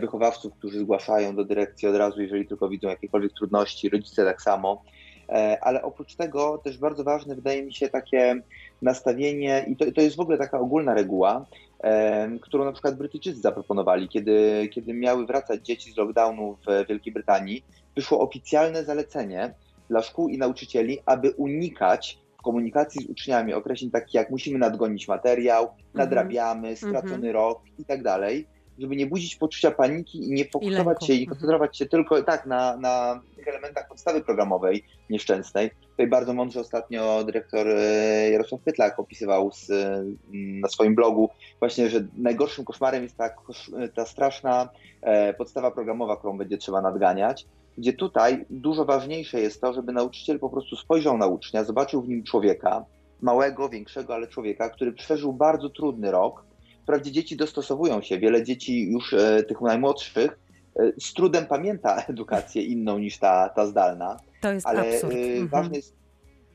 wychowawców, 0.00 0.54
którzy 0.54 0.78
zgłaszają 0.78 1.36
do 1.36 1.44
dyrekcji 1.44 1.88
od 1.88 1.96
razu, 1.96 2.22
jeżeli 2.22 2.46
tylko 2.46 2.68
widzą 2.68 2.88
jakiekolwiek 2.88 3.32
trudności, 3.32 3.88
rodzice 3.88 4.24
tak 4.24 4.42
samo. 4.42 4.82
E, 5.28 5.58
ale 5.60 5.82
oprócz 5.82 6.14
tego 6.14 6.58
też 6.58 6.78
bardzo 6.78 7.04
ważne 7.04 7.34
wydaje 7.34 7.62
mi 7.62 7.74
się 7.74 7.88
takie 7.88 8.42
nastawienie, 8.82 9.64
i 9.68 9.76
to, 9.76 9.92
to 9.92 10.00
jest 10.00 10.16
w 10.16 10.20
ogóle 10.20 10.38
taka 10.38 10.60
ogólna 10.60 10.94
reguła, 10.94 11.46
e, 11.80 12.38
którą 12.40 12.64
na 12.64 12.72
przykład 12.72 12.96
Brytyjczycy 12.96 13.40
zaproponowali, 13.40 14.08
kiedy, 14.08 14.68
kiedy 14.72 14.94
miały 14.94 15.26
wracać 15.26 15.66
dzieci 15.66 15.92
z 15.92 15.96
lockdownu 15.96 16.56
w 16.66 16.88
Wielkiej 16.88 17.12
Brytanii, 17.12 17.64
wyszło 17.96 18.20
oficjalne 18.20 18.84
zalecenie, 18.84 19.54
dla 19.88 20.02
szkół 20.02 20.28
i 20.28 20.38
nauczycieli, 20.38 20.98
aby 21.06 21.30
unikać 21.30 22.18
w 22.38 22.42
komunikacji 22.42 23.06
z 23.06 23.10
uczniami 23.10 23.54
określeń 23.54 23.90
takich 23.90 24.14
jak 24.14 24.30
musimy 24.30 24.58
nadgonić 24.58 25.08
materiał, 25.08 25.68
nadrabiamy, 25.94 26.76
stracony 26.76 27.14
Mhm. 27.14 27.34
rok 27.34 27.60
i 27.78 27.84
tak 27.84 28.02
dalej, 28.02 28.46
żeby 28.78 28.96
nie 28.96 29.06
budzić 29.06 29.36
poczucia 29.36 29.70
paniki 29.70 30.18
i 30.18 30.30
nie 30.32 30.44
fokusować 30.44 31.06
się 31.06 31.12
i 31.12 31.20
Mhm. 31.20 31.30
koncentrować 31.30 31.78
się 31.78 31.86
tylko 31.86 32.22
tak 32.22 32.46
na, 32.46 32.76
na 32.76 33.20
tych 33.36 33.48
elementach 33.48 33.88
podstawy 33.88 34.20
programowej 34.20 34.84
nieszczęsnej. 35.10 35.70
Tutaj 35.90 36.06
bardzo 36.06 36.34
mądrze 36.34 36.60
ostatnio 36.60 37.24
dyrektor 37.24 37.66
e, 37.68 38.30
Jarosław 38.30 38.60
Pytlak 38.60 38.98
opisywał 39.00 39.50
z, 39.52 39.70
e, 39.70 40.04
na 40.34 40.68
swoim 40.68 40.94
blogu 40.94 41.30
właśnie, 41.58 41.90
że 41.90 42.06
najgorszym 42.16 42.64
koszmarem 42.64 43.02
jest 43.02 43.16
ta, 43.16 43.28
kosz- 43.28 43.92
ta 43.94 44.04
straszna 44.06 44.68
e, 45.02 45.34
podstawa 45.34 45.70
programowa, 45.70 46.16
którą 46.16 46.38
będzie 46.38 46.58
trzeba 46.58 46.80
nadganiać, 46.80 47.46
gdzie 47.78 47.92
tutaj 47.92 48.44
dużo 48.50 48.84
ważniejsze 48.84 49.40
jest 49.40 49.60
to, 49.60 49.72
żeby 49.72 49.92
nauczyciel 49.92 50.38
po 50.38 50.50
prostu 50.50 50.76
spojrzał 50.76 51.18
na 51.18 51.26
ucznia, 51.26 51.64
zobaczył 51.64 52.02
w 52.02 52.08
nim 52.08 52.22
człowieka, 52.24 52.84
małego, 53.20 53.68
większego, 53.68 54.14
ale 54.14 54.26
człowieka, 54.26 54.70
który 54.70 54.92
przeżył 54.92 55.32
bardzo 55.32 55.68
trudny 55.70 56.10
rok. 56.10 56.45
Wprawdzie 56.86 57.12
dzieci 57.12 57.36
dostosowują 57.36 58.02
się, 58.02 58.18
wiele 58.18 58.42
dzieci 58.44 58.90
już 58.92 59.12
e, 59.12 59.42
tych 59.42 59.60
najmłodszych 59.60 60.38
e, 60.76 60.92
z 61.00 61.12
trudem 61.14 61.46
pamięta 61.46 61.96
edukację 62.08 62.62
inną 62.62 62.98
niż 62.98 63.18
ta, 63.18 63.48
ta 63.48 63.66
zdalna, 63.66 64.16
To 64.40 64.52
jest 64.52 64.66
ale 64.66 64.80
absurd. 64.80 65.12
e, 65.14 65.16
Mhm. 65.16 65.48
ważne 65.48 65.76
jest, 65.76 65.94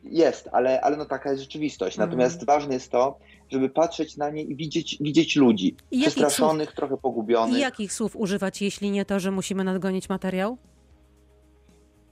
jest, 0.04 0.50
ale, 0.52 0.82
ale 0.82 0.98
no 0.98 1.06
taka 1.06 1.30
jest 1.32 1.42
rzeczywistość. 1.44 1.96
Mhm. 1.96 2.10
Natomiast 2.10 2.46
ważne 2.46 2.74
jest 2.74 2.92
to, 2.92 3.18
żeby 3.50 3.70
patrzeć 3.70 4.18
na 4.18 4.30
nie 4.30 4.42
i 4.44 4.56
widzieć, 4.56 4.98
widzieć 5.02 5.36
ludzi, 5.36 5.76
I 5.92 6.02
przestraszonych, 6.02 6.72
trochę 6.74 6.98
pogubionych. 6.98 7.58
I 7.58 7.62
jakich 7.62 7.94
słów 7.94 8.16
używać, 8.16 8.62
jeśli 8.62 8.92
nie 8.92 9.06
to, 9.06 9.20
że 9.20 9.32
musimy 9.32 9.64
nadgonić 9.64 10.10
materiał? 10.10 10.58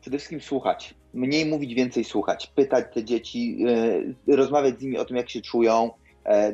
przede 0.01 0.17
wszystkim 0.17 0.41
słuchać. 0.41 0.95
Mniej 1.13 1.45
mówić, 1.45 1.73
więcej 1.73 2.03
słuchać. 2.03 2.47
Pytać 2.55 2.85
te 2.93 3.03
dzieci, 3.03 3.65
rozmawiać 4.27 4.79
z 4.79 4.81
nimi 4.81 4.97
o 4.97 5.05
tym, 5.05 5.17
jak 5.17 5.29
się 5.29 5.41
czują, 5.41 5.89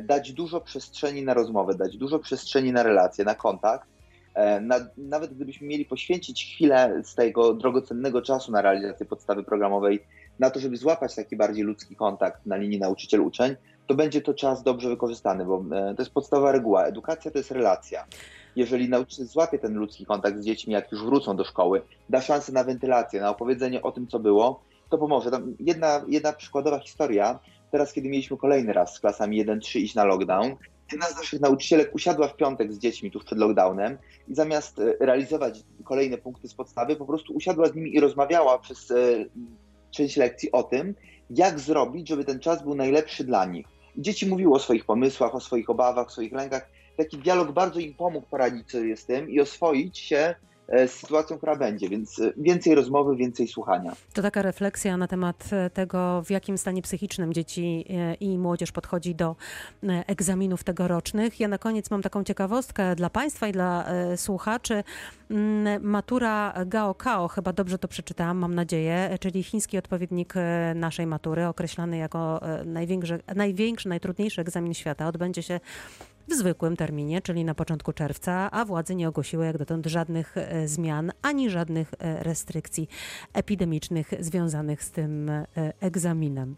dać 0.02 0.32
dużo 0.32 0.60
przestrzeni 0.60 1.22
na 1.22 1.34
rozmowę, 1.34 1.74
dać 1.74 1.96
dużo 1.96 2.18
przestrzeni 2.18 2.72
na 2.72 2.82
relacje, 2.82 3.24
na 3.24 3.34
kontakt. 3.34 3.88
E, 4.36 4.60
na, 4.60 4.76
nawet 4.96 5.34
gdybyśmy 5.34 5.66
mieli 5.66 5.84
poświęcić 5.84 6.44
chwilę 6.44 7.02
z 7.04 7.14
tego 7.14 7.54
drogocennego 7.54 8.22
czasu 8.22 8.52
na 8.52 8.62
realizację 8.62 9.06
podstawy 9.06 9.42
programowej, 9.42 10.04
na 10.38 10.50
to, 10.50 10.60
żeby 10.60 10.76
złapać 10.76 11.14
taki 11.14 11.36
bardziej 11.36 11.64
ludzki 11.64 11.96
kontakt 11.96 12.46
na 12.46 12.56
linii 12.56 12.78
nauczyciel-uczeń, 12.78 13.56
to 13.86 13.94
będzie 13.94 14.20
to 14.20 14.34
czas 14.34 14.62
dobrze 14.62 14.88
wykorzystany, 14.88 15.44
bo 15.44 15.64
e, 15.72 15.94
to 15.94 16.02
jest 16.02 16.12
podstawowa 16.12 16.52
reguła. 16.52 16.84
Edukacja 16.84 17.30
to 17.30 17.38
jest 17.38 17.50
relacja. 17.50 18.06
Jeżeli 18.56 18.88
nauczyciel 18.88 19.26
złapie 19.26 19.58
ten 19.58 19.74
ludzki 19.74 20.06
kontakt 20.06 20.38
z 20.38 20.44
dziećmi, 20.44 20.72
jak 20.72 20.92
już 20.92 21.04
wrócą 21.04 21.36
do 21.36 21.44
szkoły, 21.44 21.82
da 22.08 22.20
szansę 22.20 22.52
na 22.52 22.64
wentylację, 22.64 23.20
na 23.20 23.30
opowiedzenie 23.30 23.82
o 23.82 23.92
tym, 23.92 24.06
co 24.06 24.18
było, 24.18 24.60
to 24.90 24.98
pomoże. 24.98 25.30
Tam 25.30 25.54
jedna, 25.60 26.04
jedna 26.08 26.32
przykładowa 26.32 26.78
historia, 26.78 27.38
teraz 27.70 27.92
kiedy 27.92 28.08
mieliśmy 28.08 28.36
kolejny 28.36 28.72
raz 28.72 28.94
z 28.94 29.00
klasami 29.00 29.46
1-3 29.46 29.78
iść 29.78 29.94
na 29.94 30.04
lockdown, 30.04 30.56
jedna 30.92 31.06
z 31.06 31.16
naszych 31.16 31.40
nauczycielek 31.40 31.94
usiadła 31.94 32.28
w 32.28 32.36
piątek 32.36 32.72
z 32.72 32.78
dziećmi 32.78 33.10
tuż 33.10 33.24
przed 33.24 33.38
lockdownem 33.38 33.98
i 34.28 34.34
zamiast 34.34 34.78
e, 34.78 34.94
realizować 35.00 35.62
kolejne 35.84 36.18
punkty 36.18 36.48
z 36.48 36.54
podstawy, 36.54 36.96
po 36.96 37.06
prostu 37.06 37.32
usiadła 37.32 37.68
z 37.68 37.74
nimi 37.74 37.94
i 37.94 38.00
rozmawiała 38.00 38.58
przez 38.58 38.90
e, 38.90 38.94
część 39.90 40.16
lekcji 40.16 40.52
o 40.52 40.62
tym, 40.62 40.94
jak 41.30 41.60
zrobić, 41.60 42.08
żeby 42.08 42.24
ten 42.24 42.40
czas 42.40 42.62
był 42.62 42.74
najlepszy 42.74 43.24
dla 43.24 43.44
nich. 43.44 43.66
I 43.96 44.02
dzieci 44.02 44.26
mówiły 44.26 44.54
o 44.54 44.58
swoich 44.58 44.84
pomysłach, 44.84 45.34
o 45.34 45.40
swoich 45.40 45.70
obawach, 45.70 46.06
o 46.06 46.10
swoich 46.10 46.32
lękach. 46.32 46.68
Taki 46.96 47.18
dialog 47.18 47.52
bardzo 47.52 47.80
im 47.80 47.94
pomógł 47.94 48.26
poradzić 48.26 48.70
sobie 48.70 48.96
z 48.96 49.06
tym 49.06 49.30
i 49.30 49.40
oswoić 49.40 49.98
się 49.98 50.34
z 50.68 50.90
sytuacją, 50.90 51.36
która 51.36 51.56
będzie, 51.56 51.88
więc 51.88 52.18
e, 52.18 52.32
więcej 52.36 52.74
rozmowy, 52.74 53.16
więcej 53.16 53.48
słuchania. 53.48 53.92
To 54.12 54.22
taka 54.22 54.42
refleksja 54.42 54.96
na 54.96 55.08
temat 55.08 55.48
e, 55.52 55.70
tego, 55.70 56.22
w 56.22 56.30
jakim 56.30 56.58
stanie 56.58 56.82
psychicznym 56.82 57.32
dzieci 57.32 57.84
e, 57.90 58.14
i 58.14 58.38
młodzież 58.38 58.72
podchodzi 58.72 59.14
do 59.14 59.36
e, 59.82 60.04
egzaminów 60.06 60.64
tegorocznych. 60.64 61.40
Ja 61.40 61.48
na 61.48 61.58
koniec 61.58 61.90
mam 61.90 62.02
taką 62.02 62.24
ciekawostkę 62.24 62.96
dla 62.96 63.10
Państwa 63.10 63.48
i 63.48 63.52
dla 63.52 63.86
e, 63.86 64.16
słuchaczy. 64.16 64.84
Mm, 65.30 65.82
Matura 65.82 66.54
Gaokao, 66.66 67.28
chyba 67.28 67.52
dobrze 67.52 67.78
to 67.78 67.88
przeczytałam, 67.88 68.38
mam 68.38 68.54
nadzieję, 68.54 69.18
czyli 69.20 69.42
chiński 69.42 69.78
odpowiednik 69.78 70.34
e, 70.36 70.72
naszej 70.76 71.06
matury, 71.06 71.46
określany 71.46 71.96
jako 71.96 72.42
e, 72.42 72.64
największy, 72.64 73.18
największy, 73.34 73.88
najtrudniejszy 73.88 74.40
egzamin 74.40 74.74
świata, 74.74 75.08
odbędzie 75.08 75.42
się 75.42 75.60
w 76.28 76.34
zwykłym 76.34 76.76
terminie, 76.76 77.22
czyli 77.22 77.44
na 77.44 77.54
początku 77.54 77.92
czerwca, 77.92 78.50
a 78.50 78.64
władze 78.64 78.94
nie 78.94 79.08
ogłosiły 79.08 79.46
jak 79.46 79.58
dotąd 79.58 79.86
żadnych 79.86 80.36
e, 80.36 80.68
zmian 80.68 81.12
ani 81.22 81.50
żadnych 81.50 81.94
e, 81.98 82.22
restrykcji 82.22 82.88
epidemicznych 83.32 84.12
związanych 84.20 84.84
z 84.84 84.90
tym 84.90 85.28
e, 85.30 85.46
egzaminem. 85.80 86.56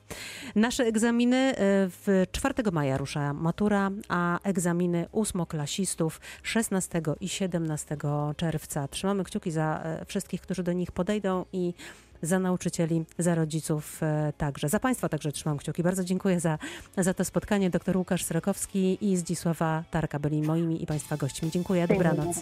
Nasze 0.54 0.84
egzaminy 0.84 1.54
w 1.58 2.24
4 2.32 2.54
maja 2.72 2.96
rusza 2.96 3.32
matura, 3.32 3.90
a 4.08 4.38
egzaminy 4.42 5.06
ósmoklasistów 5.12 6.20
16 6.42 7.02
i 7.20 7.28
17 7.28 7.96
czerwca. 8.36 8.88
Trzymamy 8.88 9.24
kciuki 9.24 9.50
za 9.50 9.84
wszystkich, 10.06 10.40
którzy 10.40 10.62
do 10.62 10.72
nich 10.72 10.92
podejdą 10.92 11.44
i 11.52 11.74
za 12.22 12.38
nauczycieli, 12.38 13.04
za 13.18 13.34
rodziców 13.34 14.02
e, 14.02 14.32
także. 14.38 14.68
Za 14.68 14.80
Państwa 14.80 15.08
także 15.08 15.32
trzymam 15.32 15.58
kciuki. 15.58 15.82
Bardzo 15.82 16.04
dziękuję 16.04 16.40
za, 16.40 16.58
za 16.96 17.14
to 17.14 17.24
spotkanie. 17.24 17.70
Dr 17.70 17.96
Łukasz 17.96 18.24
Srokowski 18.24 18.98
i 19.00 19.16
Zdzisława 19.16 19.84
Tarka 19.90 20.18
byli 20.18 20.42
moimi 20.42 20.82
i 20.82 20.86
Państwa 20.86 21.16
gośćmi. 21.16 21.50
Dziękuję, 21.50 21.88
dobranoc. 21.88 22.36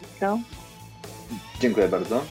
Dziękuję 1.60 1.88
bardzo. 1.88 2.22